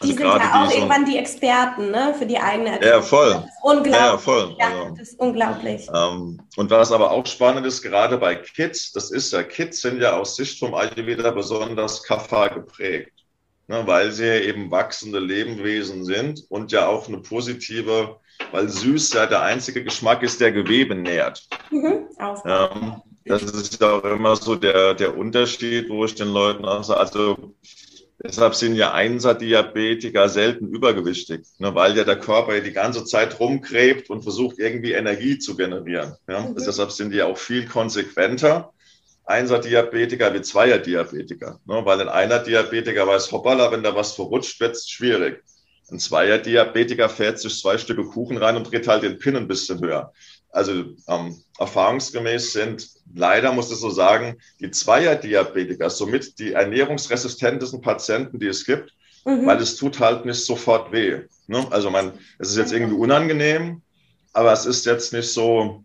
[0.03, 2.91] Die also sind ja auch irgendwann die Experten ne, für die eigene Erkrankung.
[2.91, 3.31] Ja, voll.
[3.31, 3.95] Das ist unglaublich.
[3.95, 4.57] Ja, voll.
[4.59, 5.89] Ja, also, das ist unglaublich.
[5.93, 10.01] Ähm, und was aber auch spannend ist, gerade bei Kids, das ist ja, Kids sind
[10.01, 13.13] ja aus Sicht vom Ayurveda besonders Kapha geprägt,
[13.67, 18.21] ne, weil sie ja eben wachsende Lebewesen sind und ja auch eine positive,
[18.53, 21.49] weil süß ja der einzige Geschmack ist, der Gewebe nährt.
[21.71, 22.07] Mhm,
[22.45, 26.85] ähm, das ist ja auch immer so der, der Unterschied, wo ich den Leuten auch
[26.85, 27.55] sage, also
[28.21, 33.39] Deshalb sind ja Einser-Diabetiker selten übergewichtig, ne, weil ja der Körper ja die ganze Zeit
[33.39, 36.17] rumgräbt und versucht, irgendwie Energie zu generieren.
[36.29, 36.41] Ja.
[36.41, 36.57] Mhm.
[36.57, 38.73] Deshalb sind die auch viel konsequenter,
[39.25, 41.61] Einser-Diabetiker wie Zweier-Diabetiker.
[41.65, 45.45] Ne, weil ein Einer-Diabetiker weiß, hoppala, wenn da was verrutscht, wird es schwierig.
[45.91, 49.81] Ein Zweier-Diabetiker fährt sich zwei Stücke Kuchen rein und dreht halt den Pin ein bisschen
[49.81, 50.13] höher.
[50.51, 50.73] Also
[51.07, 58.47] ähm, erfahrungsgemäß sind leider, muss ich so sagen, die Zweier-Diabetiker somit die ernährungsresistentesten Patienten, die
[58.47, 58.95] es gibt,
[59.25, 59.47] mhm.
[59.47, 61.23] weil es tut halt nicht sofort weh.
[61.47, 61.67] Ne?
[61.71, 63.83] Also man, es ist jetzt irgendwie unangenehm,
[64.33, 65.85] aber es ist jetzt nicht so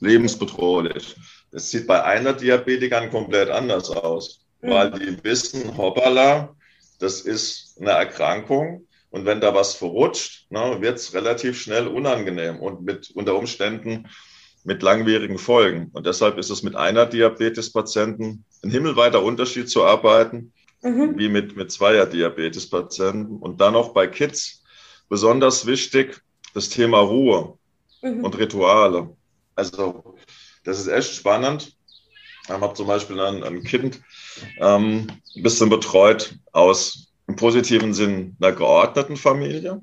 [0.00, 1.16] lebensbedrohlich.
[1.52, 4.70] Es sieht bei einer Diabetikern komplett anders aus, mhm.
[4.70, 6.54] weil die wissen, hoppala,
[6.98, 12.58] das ist eine Erkrankung und wenn da was verrutscht, ne, wird es relativ schnell unangenehm
[12.58, 14.08] und mit unter Umständen
[14.64, 15.90] mit langwierigen Folgen.
[15.92, 20.52] Und deshalb ist es mit einer Diabetespatienten ein himmelweiter Unterschied zu arbeiten,
[20.82, 21.18] mhm.
[21.18, 23.38] wie mit, mit zweier Diabetespatienten.
[23.38, 24.62] Und dann auch bei Kids
[25.08, 26.22] besonders wichtig
[26.54, 27.58] das Thema Ruhe
[28.02, 28.24] mhm.
[28.24, 29.14] und Rituale.
[29.54, 30.16] Also
[30.64, 31.76] das ist echt spannend.
[32.44, 34.00] Ich habe zum Beispiel ein, ein Kind
[34.58, 35.06] ähm,
[35.36, 39.82] ein bisschen betreut aus im positiven Sinn einer geordneten Familie.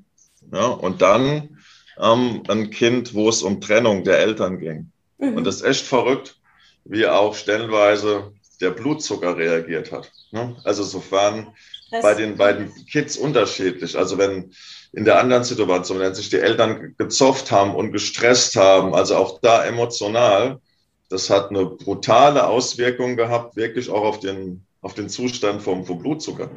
[0.52, 1.58] Ja, und dann
[2.00, 4.90] ähm, ein Kind, wo es um Trennung der Eltern ging.
[5.18, 5.36] Mhm.
[5.36, 6.36] Und das ist echt verrückt,
[6.84, 10.10] wie auch stellenweise der Blutzucker reagiert hat.
[10.30, 10.56] Ne?
[10.64, 11.48] Also sofern
[11.90, 13.96] das bei den beiden Kids unterschiedlich.
[13.96, 14.52] Also wenn
[14.92, 19.40] in der anderen Situation, wenn sich die Eltern gezofft haben und gestresst haben, also auch
[19.40, 20.60] da emotional,
[21.08, 26.00] das hat eine brutale Auswirkung gehabt, wirklich auch auf den auf den Zustand vom, vom
[26.00, 26.50] Blutzucker.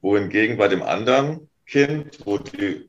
[0.00, 2.88] Wohingegen bei dem anderen Kind, wo die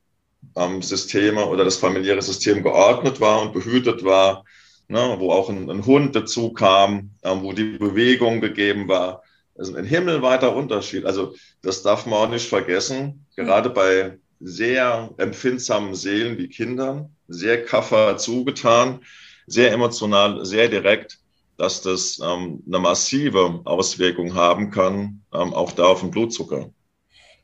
[0.56, 4.44] ähm, Systeme oder das familiäre System geordnet war und behütet war,
[4.88, 9.24] ne, wo auch ein, ein Hund dazu kam, ähm, wo die Bewegung gegeben war.
[9.56, 11.06] Das ist ein himmelweiter Unterschied.
[11.06, 17.64] Also das darf man auch nicht vergessen, gerade bei sehr empfindsamen Seelen wie Kindern, sehr
[17.64, 19.00] kaffer zugetan,
[19.48, 21.20] sehr emotional, sehr direkt
[21.58, 26.70] dass das ähm, eine massive Auswirkung haben kann, ähm, auch da auf den Blutzucker.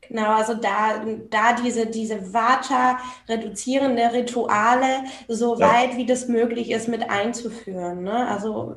[0.08, 2.98] Genau, also da, da diese, diese Vata
[3.28, 5.72] reduzierende Rituale so ja.
[5.72, 8.02] weit wie das möglich ist mit einzuführen.
[8.02, 8.28] Ne?
[8.28, 8.76] Also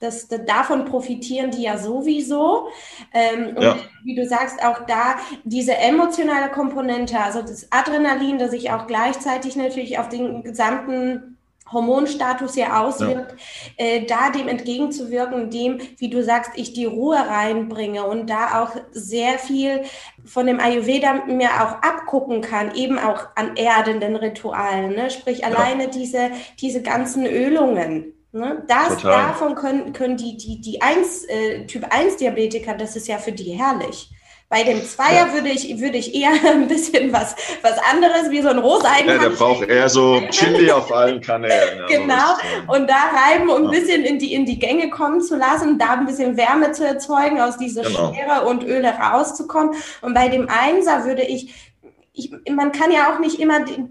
[0.00, 2.68] das, das, davon profitieren die ja sowieso.
[3.12, 3.72] Ähm, ja.
[3.72, 8.86] Und wie du sagst, auch da diese emotionale Komponente, also das Adrenalin, das sich auch
[8.86, 11.31] gleichzeitig natürlich auf den gesamten
[11.72, 13.34] Hormonstatus ja auswirkt,
[13.78, 13.84] ja.
[13.84, 18.70] Äh, da dem entgegenzuwirken, dem, wie du sagst, ich die Ruhe reinbringe und da auch
[18.92, 19.82] sehr viel
[20.24, 25.10] von dem Ayurveda mir auch abgucken kann, eben auch an erdenden Ritualen, ne?
[25.10, 25.48] sprich ja.
[25.48, 28.14] alleine diese, diese ganzen Ölungen.
[28.32, 28.64] Ne?
[28.66, 33.18] Das, davon können, können die, die, die 1, äh, Typ 1 Diabetiker, das ist ja
[33.18, 34.10] für die herrlich.
[34.52, 35.32] Bei dem Zweier ja.
[35.32, 39.08] würde ich, würde ich eher ein bisschen was, was anderes, wie so ein Roseisen.
[39.08, 41.78] Ja, der braucht eher so Chili auf allen Kanälen.
[41.78, 42.34] Ja, genau.
[42.66, 45.94] Und da reiben, um ein bisschen in die, in die Gänge kommen zu lassen, da
[45.94, 48.12] ein bisschen Wärme zu erzeugen, aus dieser genau.
[48.12, 49.74] Schwere und Öle rauszukommen.
[50.02, 51.71] Und bei dem Einser würde ich
[52.14, 53.86] ich, man kann ja auch nicht immer die,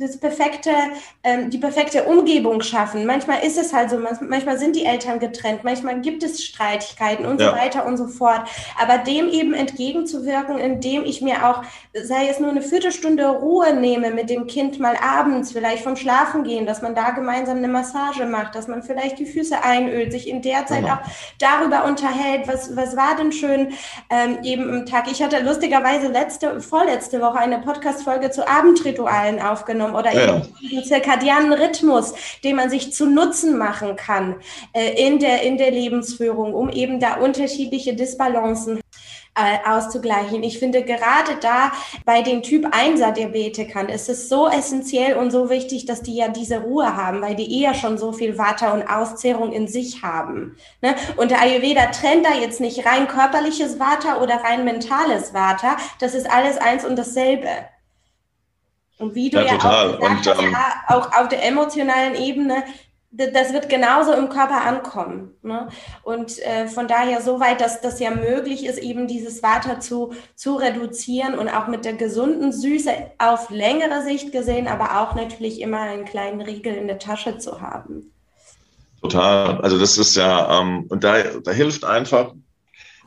[0.00, 0.70] das perfekte,
[1.22, 3.06] ähm, die perfekte Umgebung schaffen.
[3.06, 7.40] Manchmal ist es halt so, manchmal sind die Eltern getrennt, manchmal gibt es Streitigkeiten und
[7.40, 7.50] ja.
[7.50, 8.48] so weiter und so fort.
[8.80, 11.62] Aber dem eben entgegenzuwirken, indem ich mir auch,
[11.94, 16.42] sei es nur eine Viertelstunde Ruhe nehme mit dem Kind mal abends, vielleicht vom Schlafen
[16.42, 20.28] gehen, dass man da gemeinsam eine Massage macht, dass man vielleicht die Füße einölt, sich
[20.28, 20.94] in der Zeit ja.
[20.94, 23.74] auch darüber unterhält, was, was war denn schön
[24.10, 25.08] ähm, eben im Tag.
[25.08, 30.36] Ich hatte lustigerweise letzte, vorletzte Woche eine Podcast-Folge zu Abendritualen aufgenommen oder ja.
[30.36, 34.36] eben diesen zirkadianen Rhythmus, den man sich zu Nutzen machen kann
[34.72, 38.80] äh, in, der, in der Lebensführung, um eben da unterschiedliche Disbalancen
[39.34, 40.42] auszugleichen.
[40.42, 41.72] Ich finde gerade da
[42.04, 46.28] bei den Typ 1er Diabetikern ist es so essentiell und so wichtig, dass die ja
[46.28, 50.56] diese Ruhe haben, weil die eher schon so viel Water und Auszehrung in sich haben.
[50.82, 50.94] Ne?
[51.16, 55.76] Und der Ayurveda trennt da jetzt nicht rein körperliches Water oder rein mentales Water.
[56.00, 57.48] Das ist alles eins und dasselbe.
[58.98, 62.64] Und wie du ja, ja auch gesagt hast, ähm, ja, auch auf der emotionalen Ebene,
[63.12, 65.34] das wird genauso im Körper ankommen.
[65.42, 65.68] Ne?
[66.04, 70.12] Und äh, von daher so weit, dass das ja möglich ist, eben dieses Water zu,
[70.36, 75.60] zu reduzieren und auch mit der gesunden Süße auf längere Sicht gesehen, aber auch natürlich
[75.60, 78.12] immer einen kleinen Riegel in der Tasche zu haben.
[79.02, 79.60] Total.
[79.60, 82.34] Also das ist ja, ähm, und da, da hilft einfach,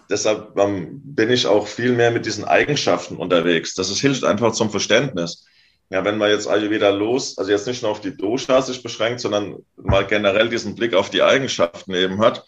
[0.10, 3.74] deshalb ähm, bin ich auch viel mehr mit diesen Eigenschaften unterwegs.
[3.76, 5.46] Das ist, hilft einfach zum Verständnis.
[5.90, 9.20] Ja, wenn man jetzt Ayurveda los, also jetzt nicht nur auf die Dosha sich beschränkt,
[9.20, 12.46] sondern mal generell diesen Blick auf die Eigenschaften eben hat.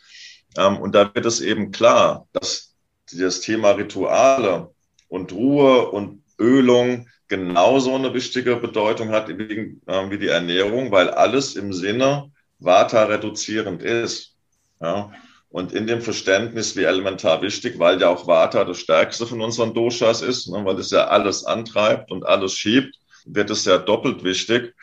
[0.58, 2.74] Ähm, und da wird es eben klar, dass
[3.12, 4.72] das Thema Rituale
[5.10, 11.10] und Ruhe und Ölung genauso eine wichtige Bedeutung hat wie, äh, wie die Ernährung, weil
[11.10, 14.36] alles im Sinne Vata reduzierend ist.
[14.82, 15.12] Ja.
[15.50, 19.74] Und in dem Verständnis wie elementar wichtig, weil ja auch Vata das stärkste von unseren
[19.74, 22.96] Doshas ist, ne, weil es ja alles antreibt und alles schiebt,
[23.26, 24.76] wird es ja doppelt wichtig,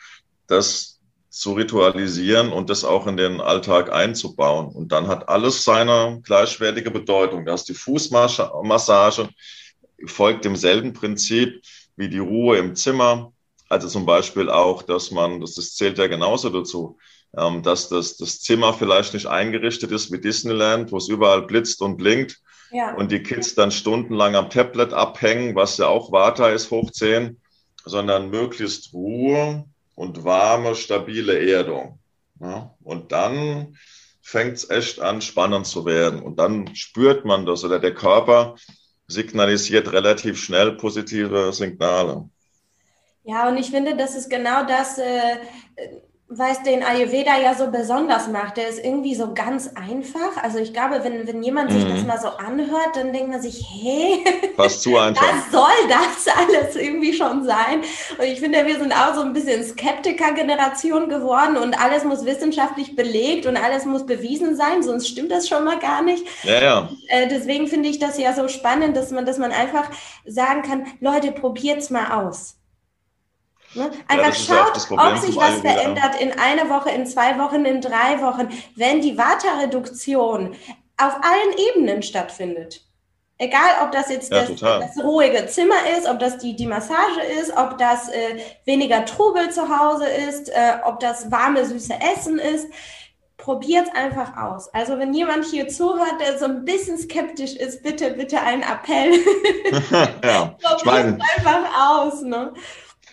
[0.47, 4.67] das zu ritualisieren und das auch in den Alltag einzubauen.
[4.67, 7.45] Und dann hat alles seine gleichwertige Bedeutung.
[7.45, 9.29] Da ist die Fußmassage,
[10.05, 11.63] folgt demselben Prinzip
[11.95, 13.33] wie die Ruhe im Zimmer.
[13.67, 16.99] Also zum Beispiel auch, dass man, das, das zählt ja genauso dazu,
[17.35, 21.81] ähm, dass das, das Zimmer vielleicht nicht eingerichtet ist wie Disneyland, wo es überall blitzt
[21.81, 22.41] und blinkt
[22.71, 22.93] ja.
[22.93, 27.39] und die Kids dann stundenlang am Tablet abhängen, was ja auch Vata ist, hoch 10,
[27.85, 29.65] sondern möglichst Ruhe
[29.95, 31.99] und warme, stabile Erdung.
[32.39, 32.73] Ja?
[32.83, 33.77] Und dann
[34.21, 36.21] fängt es echt an, spannend zu werden.
[36.21, 38.55] Und dann spürt man das oder der Körper
[39.07, 42.29] signalisiert relativ schnell positive Signale.
[43.23, 45.37] Ja, und ich finde, das ist genau das, äh,
[46.37, 48.57] was den Ayurveda ja so besonders macht.
[48.57, 50.41] Der ist irgendwie so ganz einfach.
[50.41, 52.07] Also ich glaube, wenn, wenn jemand sich das mhm.
[52.07, 54.23] mal so anhört, dann denkt man sich, hey,
[54.55, 55.23] was zu einfach.
[55.23, 57.81] was soll das alles irgendwie schon sein?
[58.17, 62.95] Und ich finde, wir sind auch so ein bisschen Skeptiker-Generation geworden und alles muss wissenschaftlich
[62.95, 66.25] belegt und alles muss bewiesen sein, sonst stimmt das schon mal gar nicht.
[66.43, 66.89] Ja, ja.
[67.09, 69.89] Äh, deswegen finde ich das ja so spannend, dass man, dass man einfach
[70.25, 72.55] sagen kann, Leute, probiert's mal aus.
[73.75, 73.91] Ne?
[74.07, 78.21] Einfach ja, schaut, ob sich was verändert in einer Woche, in zwei Wochen, in drei
[78.21, 80.55] Wochen, wenn die Vata-Reduktion
[80.97, 82.81] auf allen Ebenen stattfindet.
[83.39, 87.19] Egal, ob das jetzt ja, das, das, ruhige Zimmer ist, ob das die, die Massage
[87.41, 92.37] ist, ob das äh, weniger Trubel zu Hause ist, äh, ob das warme, süße Essen
[92.37, 92.67] ist.
[93.37, 94.73] Probiert es einfach aus.
[94.73, 99.11] Also wenn jemand hier zuhört, der so ein bisschen skeptisch ist, bitte, bitte einen Appell.
[100.23, 102.21] ja, Probiert einfach aus.
[102.21, 102.53] Ne?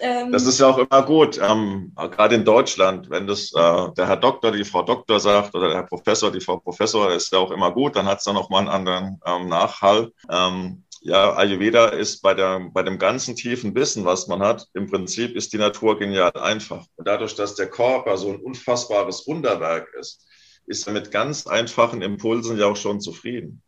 [0.01, 4.09] Ähm, das ist ja auch immer gut, ähm, gerade in Deutschland, wenn das äh, der
[4.09, 7.39] Herr Doktor, die Frau Doktor sagt oder der Herr Professor, die Frau Professor, ist ja
[7.39, 10.13] auch immer gut, dann hat es dann auch mal einen anderen ähm, Nachhall.
[10.31, 14.91] Ähm, ja, Ayurveda ist bei, der, bei dem ganzen tiefen Wissen, was man hat, im
[14.91, 16.85] Prinzip ist die Natur genial einfach.
[16.97, 20.27] Und dadurch, dass der Körper so ein unfassbares Wunderwerk ist,
[20.67, 23.63] ist er mit ganz einfachen Impulsen ja auch schon zufrieden.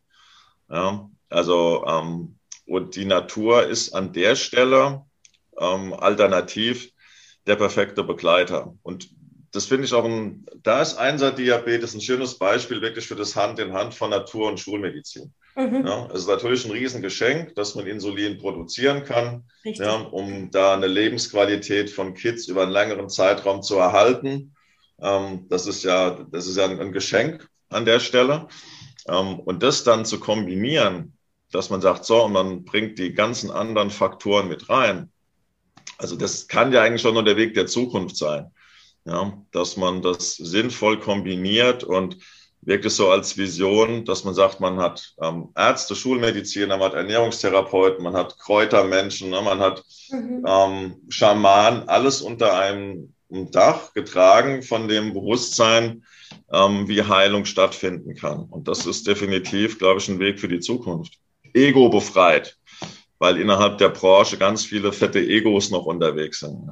[0.71, 5.05] Ja, also, ähm, und die Natur ist an der Stelle,
[5.59, 6.91] ähm, alternativ
[7.47, 8.75] der perfekte Begleiter.
[8.83, 9.11] Und
[9.53, 13.59] das finde ich auch ein, da ist Einserdiabetes ein schönes Beispiel wirklich für das Hand
[13.59, 15.33] in Hand von Natur und Schulmedizin.
[15.55, 15.87] Mhm.
[15.87, 20.87] Ja, es ist natürlich ein Riesengeschenk, dass man Insulin produzieren kann, ja, um da eine
[20.87, 24.55] Lebensqualität von Kids über einen längeren Zeitraum zu erhalten.
[25.03, 28.49] Ähm, das ist ja, das ist ja ein, Geschenk an der Stelle.
[29.07, 31.19] Ähm, und das dann zu kombinieren,
[31.51, 35.12] dass man sagt, so, und man bringt die ganzen anderen Faktoren mit rein,
[35.99, 38.51] also das kann ja eigentlich schon nur der Weg der Zukunft sein,
[39.05, 42.19] ja, dass man das sinnvoll kombiniert und
[42.63, 48.05] wirklich so als Vision, dass man sagt, man hat ähm, Ärzte, Schulmediziner, man hat Ernährungstherapeuten,
[48.05, 50.45] man hat Kräutermenschen, ne, man hat mhm.
[50.47, 56.05] ähm, Schamanen, alles unter einem Dach getragen von dem Bewusstsein,
[56.53, 58.45] ähm, wie Heilung stattfinden kann.
[58.45, 61.19] Und das ist definitiv, glaube ich, ein Weg für die Zukunft.
[61.55, 62.59] Ego befreit
[63.23, 66.69] weil innerhalb der Branche ganz viele fette Egos noch unterwegs sind.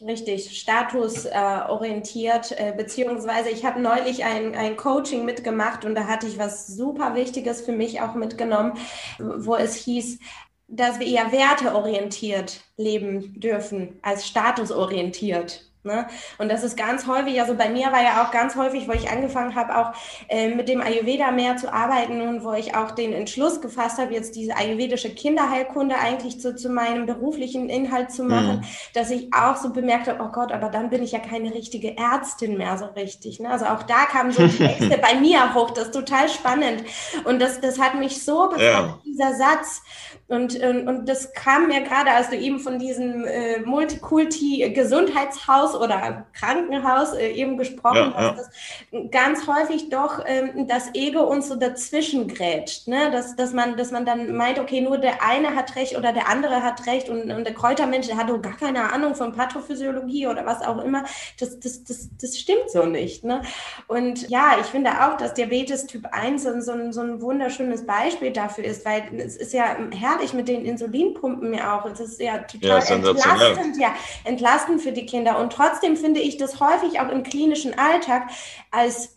[0.00, 6.26] Richtig, statusorientiert, äh, äh, beziehungsweise ich habe neulich ein, ein Coaching mitgemacht und da hatte
[6.26, 8.72] ich was super Wichtiges für mich auch mitgenommen,
[9.20, 10.18] wo es hieß,
[10.66, 15.65] dass wir eher werteorientiert leben dürfen als statusorientiert.
[15.86, 16.06] Ne?
[16.38, 19.10] Und das ist ganz häufig, also bei mir war ja auch ganz häufig, wo ich
[19.10, 19.92] angefangen habe, auch
[20.28, 24.12] äh, mit dem Ayurveda mehr zu arbeiten und wo ich auch den Entschluss gefasst habe,
[24.12, 28.64] jetzt diese ayurvedische Kinderheilkunde eigentlich zu, zu meinem beruflichen Inhalt zu machen, mhm.
[28.94, 31.96] dass ich auch so bemerkt habe, oh Gott, aber dann bin ich ja keine richtige
[31.96, 33.40] Ärztin mehr so richtig.
[33.40, 33.50] Ne?
[33.50, 36.82] Also auch da kamen so die Texte bei mir hoch, das ist total spannend.
[37.24, 38.98] Und das, das hat mich so befreit, ja.
[39.04, 39.82] dieser Satz.
[40.28, 46.26] Und, und, und das kam mir gerade, als du eben von diesem äh, Multikulti-Gesundheitshaus oder
[46.32, 48.50] Krankenhaus äh, eben gesprochen ja, hast,
[48.92, 49.00] ja.
[49.00, 53.10] dass ganz häufig doch ähm, das Ego uns so dazwischen grätscht, ne?
[53.10, 56.28] dass, dass, man, dass man dann meint, okay, nur der eine hat recht oder der
[56.28, 60.26] andere hat recht und, und der Kräutermensch, der hat doch gar keine Ahnung von Pathophysiologie
[60.26, 61.04] oder was auch immer.
[61.38, 63.24] Das, das, das, das stimmt so nicht.
[63.24, 63.42] Ne?
[63.86, 68.32] Und ja, ich finde auch, dass Diabetes Typ 1 so, so, so ein wunderschönes Beispiel
[68.32, 71.86] dafür ist, weil es ist ja herrlich mit den Insulinpumpen ja auch.
[71.86, 75.38] Es ist ja total ja, entlastend, ja, entlastend für die Kinder.
[75.38, 75.65] Und trotzdem
[75.96, 78.30] finde ich das häufig auch im klinischen Alltag
[78.70, 79.16] als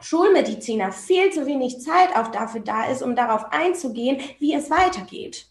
[0.00, 5.46] Schulmediziner viel zu wenig Zeit auch dafür da ist, um darauf einzugehen, wie es weitergeht.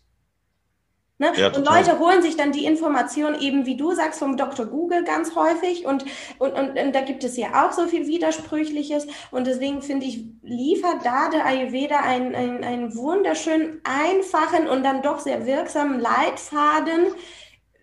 [1.22, 1.32] Ne?
[1.36, 4.66] Ja, und Leute holen sich dann die Information eben, wie du sagst, vom Dr.
[4.66, 6.04] Google ganz häufig und,
[6.40, 10.26] und, und, und da gibt es ja auch so viel Widersprüchliches und deswegen finde ich,
[10.42, 17.14] liefert da der Ayurveda einen, einen, einen wunderschön einfachen und dann doch sehr wirksamen Leitfaden,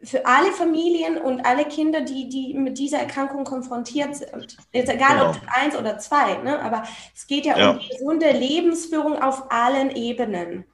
[0.02, 4.56] für alle Familien und alle Kinder, die, die mit dieser Erkrankung konfrontiert sind.
[4.72, 5.30] Jetzt egal genau.
[5.30, 6.60] ob 1 oder 2, ne?
[6.60, 6.84] aber
[7.14, 10.64] es geht ja, ja, um die gesunde Lebensführung auf allen Ebenen.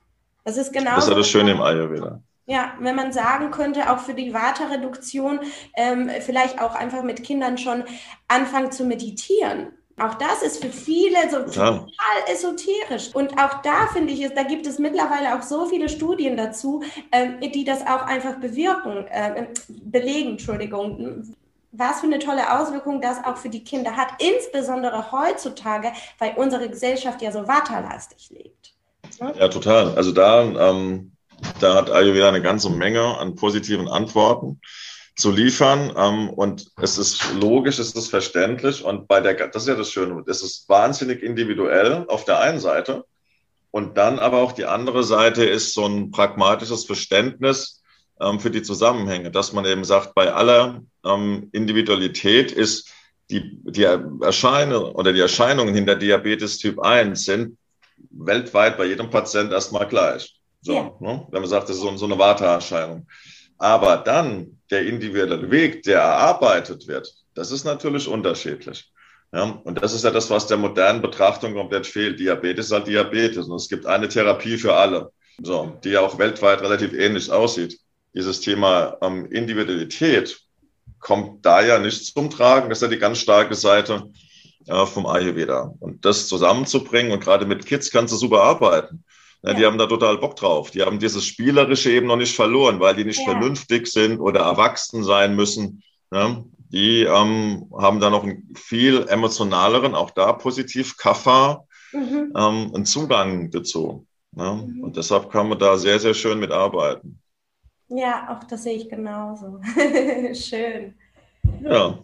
[0.45, 0.97] Das ist genau.
[0.97, 2.21] Das ist ja das Schöne im Ayurveda.
[2.47, 5.41] Ja, wenn man sagen könnte, auch für die Vata-Reduktion,
[5.77, 7.85] ähm, vielleicht auch einfach mit Kindern schon
[8.29, 9.73] anfangen zu meditieren.
[9.99, 11.71] Auch das ist für viele so ja.
[11.71, 11.87] total
[12.29, 13.15] esoterisch.
[13.15, 16.83] Und auch da finde ich es, da gibt es mittlerweile auch so viele Studien dazu,
[17.13, 21.35] ähm, die das auch einfach bewirken, äh, belegen, Entschuldigung.
[21.71, 26.69] Was für eine tolle Auswirkung das auch für die Kinder hat, insbesondere heutzutage, weil unsere
[26.69, 28.75] Gesellschaft ja so waterlastig lebt.
[29.21, 29.95] Ja, total.
[29.97, 31.13] Also da ähm,
[31.61, 34.61] da hat Ayurveda eine ganze Menge an positiven Antworten
[35.17, 35.93] zu liefern.
[35.97, 38.85] Ähm, und es ist logisch, es ist verständlich.
[38.85, 42.61] Und bei der, das ist ja das Schöne, es ist wahnsinnig individuell auf der einen
[42.61, 43.05] Seite.
[43.71, 47.83] Und dann aber auch die andere Seite ist so ein pragmatisches Verständnis
[48.21, 52.91] ähm, für die Zusammenhänge, dass man eben sagt, bei aller ähm, Individualität ist
[53.31, 57.57] die, die Erscheinung oder die Erscheinungen hinter Diabetes Typ 1 sind
[58.11, 60.39] weltweit bei jedem Patient erstmal gleich.
[60.61, 60.95] So, ja.
[61.01, 61.27] ne?
[61.31, 63.07] Wenn man sagt, das ist so, so eine Warteerscheinung.
[63.59, 68.91] Aber dann der individuelle Weg, der erarbeitet wird, das ist natürlich unterschiedlich.
[69.33, 72.21] Ja, und das ist ja das, was der modernen Betrachtung komplett fehlt.
[72.21, 75.11] Diabetes ist halt Diabetes und es gibt eine Therapie für alle,
[75.43, 77.79] so, die ja auch weltweit relativ ähnlich aussieht.
[78.15, 80.41] Dieses Thema ähm, Individualität
[81.01, 82.69] kommt da ja nicht zum Tragen.
[82.69, 84.05] Das ist ja die ganz starke Seite
[84.67, 85.75] äh, vom Ayurveda.
[85.81, 89.05] Und das zusammenzubringen und gerade mit Kids kannst du super arbeiten.
[89.45, 89.59] Ja, ja.
[89.59, 90.71] Die haben da total Bock drauf.
[90.71, 93.33] Die haben dieses Spielerische eben noch nicht verloren, weil die nicht ja.
[93.33, 95.83] vernünftig sind oder erwachsen sein müssen.
[96.11, 96.43] Ja,
[96.73, 102.33] die ähm, haben da noch einen viel emotionaleren, auch da positiv, Kaffa, mhm.
[102.35, 104.07] ähm, einen Zugang dazu.
[104.35, 104.55] Ja?
[104.55, 104.83] Mhm.
[104.83, 107.21] Und deshalb kann man da sehr, sehr schön mitarbeiten.
[107.89, 109.61] Ja, auch das sehe ich genauso.
[110.33, 110.95] schön.
[111.63, 111.99] Ja.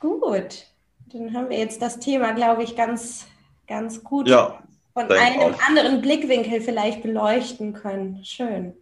[0.00, 0.66] Gut.
[1.12, 3.26] Dann haben wir jetzt das Thema, glaube ich, ganz,
[3.68, 4.58] ganz gut ja
[4.92, 5.68] von einem auch.
[5.68, 8.24] anderen Blickwinkel vielleicht beleuchten können.
[8.24, 8.74] Schön.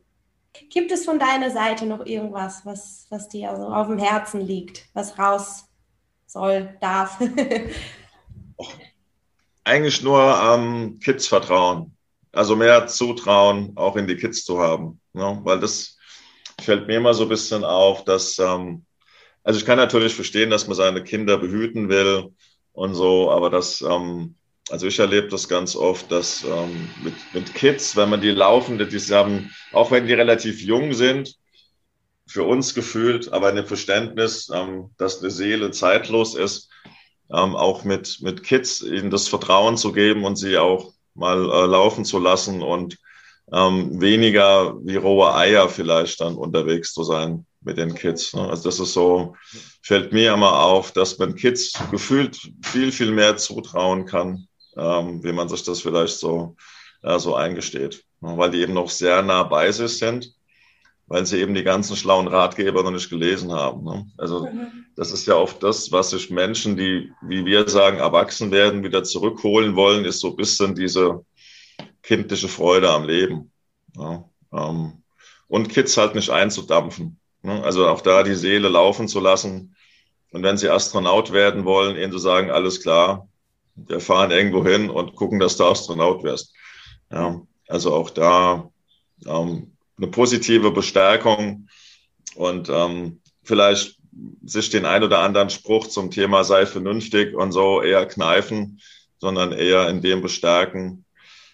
[0.68, 4.86] Gibt es von deiner Seite noch irgendwas, was, was dir so auf dem Herzen liegt,
[4.94, 5.66] was raus
[6.26, 7.20] soll, darf?
[9.64, 11.96] Eigentlich nur ähm, Kids vertrauen.
[12.32, 15.00] Also mehr Zutrauen auch in die Kids zu haben.
[15.12, 15.38] Ne?
[15.42, 15.98] Weil das
[16.60, 18.84] fällt mir immer so ein bisschen auf, dass, ähm,
[19.44, 22.32] also ich kann natürlich verstehen, dass man seine Kinder behüten will
[22.72, 24.34] und so, aber dass ähm,
[24.70, 28.78] also ich erlebe das ganz oft, dass ähm, mit, mit Kids, wenn man die laufen,
[28.78, 31.34] die haben, auch wenn die relativ jung sind,
[32.26, 36.70] für uns gefühlt, aber in Verständnis, ähm, dass eine Seele zeitlos ist,
[37.32, 41.66] ähm, auch mit, mit Kids ihnen das Vertrauen zu geben und sie auch mal äh,
[41.66, 42.96] laufen zu lassen und
[43.52, 48.32] ähm, weniger wie rohe Eier vielleicht dann unterwegs zu sein mit den Kids.
[48.34, 48.48] Ne?
[48.48, 49.34] Also das ist so,
[49.82, 54.46] fällt mir immer auf, dass man Kids gefühlt viel, viel mehr zutrauen kann
[54.80, 56.56] ähm, wie man sich das vielleicht so,
[57.02, 58.04] ja, so eingesteht.
[58.20, 60.34] Weil die eben noch sehr nah bei sich sind,
[61.06, 63.84] weil sie eben die ganzen schlauen Ratgeber noch nicht gelesen haben.
[63.84, 64.06] Ne?
[64.18, 64.86] Also mhm.
[64.96, 69.04] das ist ja oft das, was sich Menschen, die, wie wir sagen, erwachsen werden, wieder
[69.04, 71.24] zurückholen wollen, ist so ein bisschen diese
[72.02, 73.50] kindliche Freude am Leben.
[73.96, 74.24] Ja?
[74.52, 75.02] Ähm,
[75.48, 77.18] und Kids halt nicht einzudampfen.
[77.42, 77.62] Ne?
[77.64, 79.74] Also auch da die Seele laufen zu lassen.
[80.32, 83.29] Und wenn sie Astronaut werden wollen, ihnen zu sagen, alles klar,
[83.74, 86.54] wir fahren irgendwo hin und gucken, dass du Astronaut wirst.
[87.12, 88.70] Ja, also auch da
[89.26, 91.68] ähm, eine positive Bestärkung
[92.34, 93.98] und ähm, vielleicht
[94.44, 98.80] sich den ein oder anderen Spruch zum Thema sei vernünftig und so eher kneifen,
[99.18, 101.04] sondern eher in dem bestärken,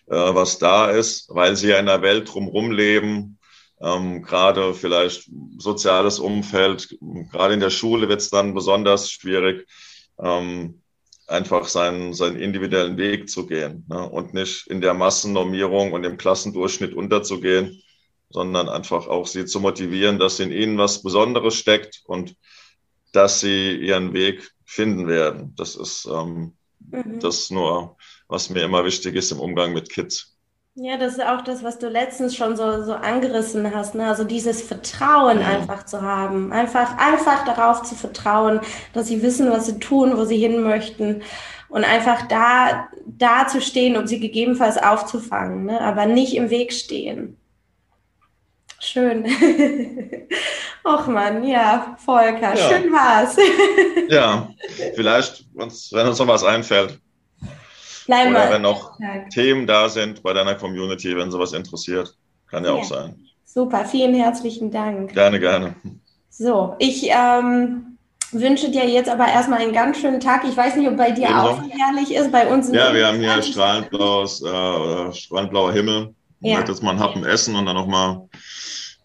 [0.06, 3.38] äh, was da ist, weil sie ja in einer Welt drumherum leben,
[3.80, 5.28] ähm, gerade vielleicht
[5.58, 6.96] soziales Umfeld,
[7.30, 9.68] gerade in der Schule wird es dann besonders schwierig,
[10.18, 10.80] ähm,
[11.26, 14.08] einfach seinen, seinen individuellen Weg zu gehen ne?
[14.08, 17.82] und nicht in der Massennormierung und im Klassendurchschnitt unterzugehen,
[18.30, 22.36] sondern einfach auch sie zu motivieren, dass in ihnen was Besonderes steckt und
[23.12, 25.54] dass sie ihren Weg finden werden.
[25.56, 27.20] Das ist ähm, mhm.
[27.20, 27.96] das nur,
[28.28, 30.35] was mir immer wichtig ist im Umgang mit Kids.
[30.78, 34.06] Ja, das ist auch das, was du letztens schon so, so angerissen hast, ne?
[34.08, 35.46] Also dieses Vertrauen ja.
[35.46, 36.52] einfach zu haben.
[36.52, 38.60] Einfach, einfach darauf zu vertrauen,
[38.92, 41.22] dass sie wissen, was sie tun, wo sie hin möchten.
[41.70, 45.80] Und einfach da, da zu stehen, um sie gegebenenfalls aufzufangen, ne?
[45.80, 47.38] aber nicht im Weg stehen.
[48.78, 49.24] Schön.
[50.84, 52.56] Och man, ja, Volker, ja.
[52.56, 53.36] schön war's.
[54.10, 54.50] ja,
[54.94, 57.00] vielleicht, wenn uns noch was einfällt.
[58.06, 58.98] Bleiben Oder wenn noch
[59.30, 62.16] Themen da sind bei deiner Community, wenn sowas interessiert.
[62.48, 63.16] Kann ja, ja, auch sein.
[63.44, 65.12] Super, vielen herzlichen Dank.
[65.12, 65.74] Gerne, gerne.
[66.30, 67.98] So, ich ähm,
[68.30, 70.44] wünsche dir jetzt aber erstmal einen ganz schönen Tag.
[70.44, 71.48] Ich weiß nicht, ob bei dir Ebenso.
[71.48, 72.30] auch herrlich ist.
[72.30, 76.14] Bei uns Ja, wir haben hier strahlend, blaues, äh, strahlend blauer Himmel.
[76.40, 76.60] Ja.
[76.60, 78.28] Ich jetzt mal einen Happen essen und dann nochmal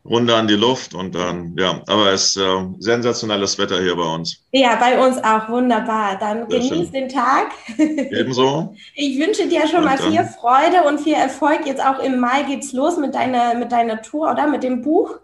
[0.03, 4.03] Runde an die Luft und dann, ja, aber es ist äh, sensationelles Wetter hier bei
[4.03, 4.43] uns.
[4.51, 6.17] Ja, bei uns auch, wunderbar.
[6.19, 6.91] Dann Sehr genieß schön.
[6.91, 7.51] den Tag.
[7.77, 8.75] Ebenso.
[8.95, 11.67] Ich wünsche dir schon und mal viel Freude und viel Erfolg.
[11.67, 14.47] Jetzt auch im Mai geht's los mit deiner, mit deiner Tour, oder?
[14.47, 15.19] Mit dem Buch?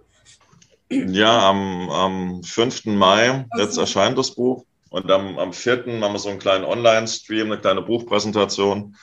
[0.89, 2.85] Ja, am, am 5.
[2.85, 4.63] Mai, jetzt erscheint das Buch.
[4.89, 5.85] Und am, am 4.
[6.01, 8.95] haben wir so einen kleinen Online-Stream, eine kleine Buchpräsentation.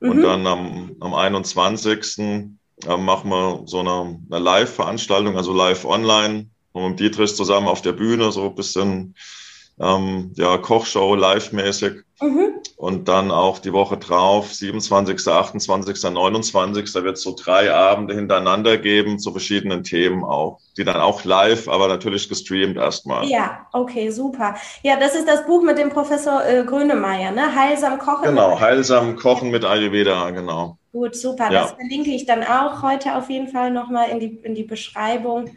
[0.00, 0.10] Mhm.
[0.10, 6.46] Und dann am, am 21 äh, machen wir so eine, eine Live-Veranstaltung, also live online,
[6.72, 9.14] mit Dietrich zusammen auf der Bühne, so ein bisschen
[9.80, 12.02] ähm, ja, Kochshow live-mäßig.
[12.20, 12.60] Mhm.
[12.76, 16.92] Und dann auch die Woche drauf, 27., 28., 29.
[16.92, 21.24] Da wird es so drei Abende hintereinander geben zu verschiedenen Themen auch, die dann auch
[21.24, 23.26] live, aber natürlich gestreamt erstmal.
[23.26, 24.54] Ja, okay, super.
[24.82, 27.54] Ja, das ist das Buch mit dem Professor äh, Grönemeyer, ne?
[27.54, 28.24] Heilsam Kochen.
[28.24, 30.76] Genau, Heilsam Kochen mit Ayurveda, genau.
[30.92, 31.50] Gut, super.
[31.50, 31.62] Ja.
[31.62, 35.50] Das verlinke ich dann auch heute auf jeden Fall nochmal in die, in die Beschreibung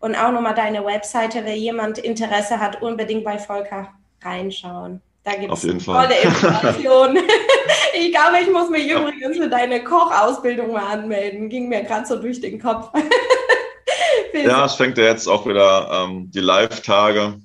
[0.00, 3.92] und auch nochmal deine Webseite, wenn jemand Interesse hat, unbedingt bei Volker
[4.22, 5.02] reinschauen.
[5.24, 7.18] Da gibt es tolle Informationen.
[7.94, 11.50] ich glaube, ich muss mich übrigens für deine Kochausbildung mal anmelden.
[11.50, 12.90] Ging mir gerade so durch den Kopf.
[14.32, 17.38] ja, es fängt ja jetzt auch wieder ähm, die Live-Tage.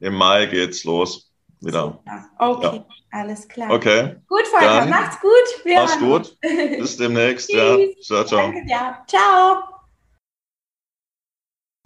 [0.00, 1.31] Im Mai geht's los.
[1.62, 1.84] Wieder.
[1.84, 2.30] Super.
[2.38, 2.84] Okay, ja.
[3.12, 3.70] alles klar.
[3.70, 4.16] Okay.
[4.26, 5.64] Gut, Volker, Dann macht's gut.
[5.64, 6.36] Wir mach's gut.
[6.40, 7.52] Bis demnächst.
[7.52, 7.76] ja.
[8.02, 8.40] Ciao, ciao.
[8.40, 8.98] Danke dir.
[9.06, 9.62] Ciao.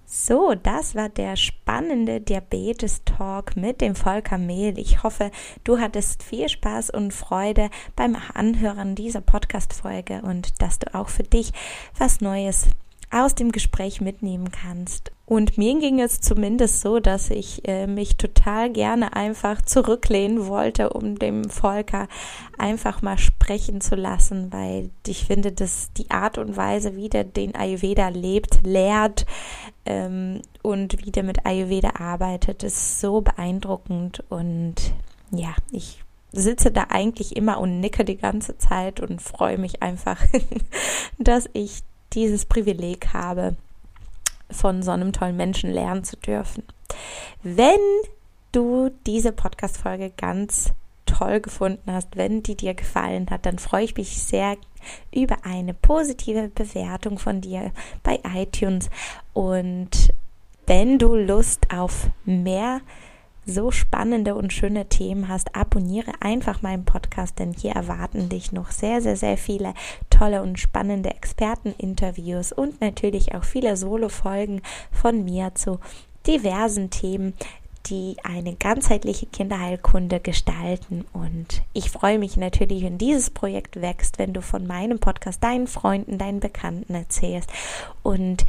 [0.08, 4.78] So, das war der spannende Diabetes-Talk mit dem Volker Mehl.
[4.78, 5.30] Ich hoffe,
[5.64, 11.24] du hattest viel Spaß und Freude beim Anhören dieser Podcast-Folge und dass du auch für
[11.24, 11.52] dich
[11.98, 12.68] was Neues
[13.10, 15.12] aus dem Gespräch mitnehmen kannst.
[15.26, 20.90] Und mir ging es zumindest so, dass ich äh, mich total gerne einfach zurücklehnen wollte,
[20.90, 22.06] um dem Volker
[22.58, 27.24] einfach mal sprechen zu lassen, weil ich finde, dass die Art und Weise, wie der
[27.24, 29.26] den Ayurveda lebt, lehrt
[29.84, 34.22] ähm, und wie der mit Ayurveda arbeitet, ist so beeindruckend.
[34.28, 34.76] Und
[35.32, 40.22] ja, ich sitze da eigentlich immer und nicke die ganze Zeit und freue mich einfach,
[41.18, 43.56] dass ich dieses Privileg habe,
[44.50, 46.62] von so einem tollen Menschen lernen zu dürfen.
[47.42, 47.80] Wenn
[48.52, 50.72] du diese Podcast-Folge ganz
[51.04, 54.56] toll gefunden hast, wenn die dir gefallen hat, dann freue ich mich sehr
[55.14, 57.72] über eine positive Bewertung von dir
[58.02, 58.90] bei iTunes.
[59.32, 60.12] Und
[60.66, 62.80] wenn du Lust auf mehr
[63.46, 68.70] so spannende und schöne Themen hast, abonniere einfach meinen Podcast, denn hier erwarten dich noch
[68.70, 69.72] sehr, sehr, sehr viele
[70.10, 75.78] tolle und spannende Experteninterviews und natürlich auch viele Solo-Folgen von mir zu
[76.26, 77.34] diversen Themen,
[77.86, 81.04] die eine ganzheitliche Kinderheilkunde gestalten.
[81.12, 85.68] Und ich freue mich natürlich, wenn dieses Projekt wächst, wenn du von meinem Podcast deinen
[85.68, 87.48] Freunden, deinen Bekannten erzählst
[88.02, 88.44] und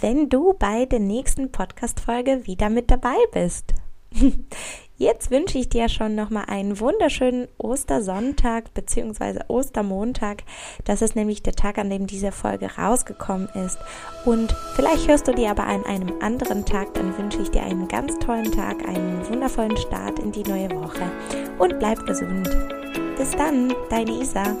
[0.00, 3.74] wenn du bei der nächsten Podcast-Folge wieder mit dabei bist.
[4.98, 9.42] Jetzt wünsche ich dir schon nochmal einen wunderschönen Ostersonntag bzw.
[9.46, 10.42] Ostermontag.
[10.84, 13.78] Das ist nämlich der Tag, an dem diese Folge rausgekommen ist.
[14.24, 16.94] Und vielleicht hörst du die aber an einem anderen Tag.
[16.94, 21.08] Dann wünsche ich dir einen ganz tollen Tag, einen wundervollen Start in die neue Woche
[21.60, 22.50] und bleib gesund.
[23.16, 24.56] Bis dann, deine Isa.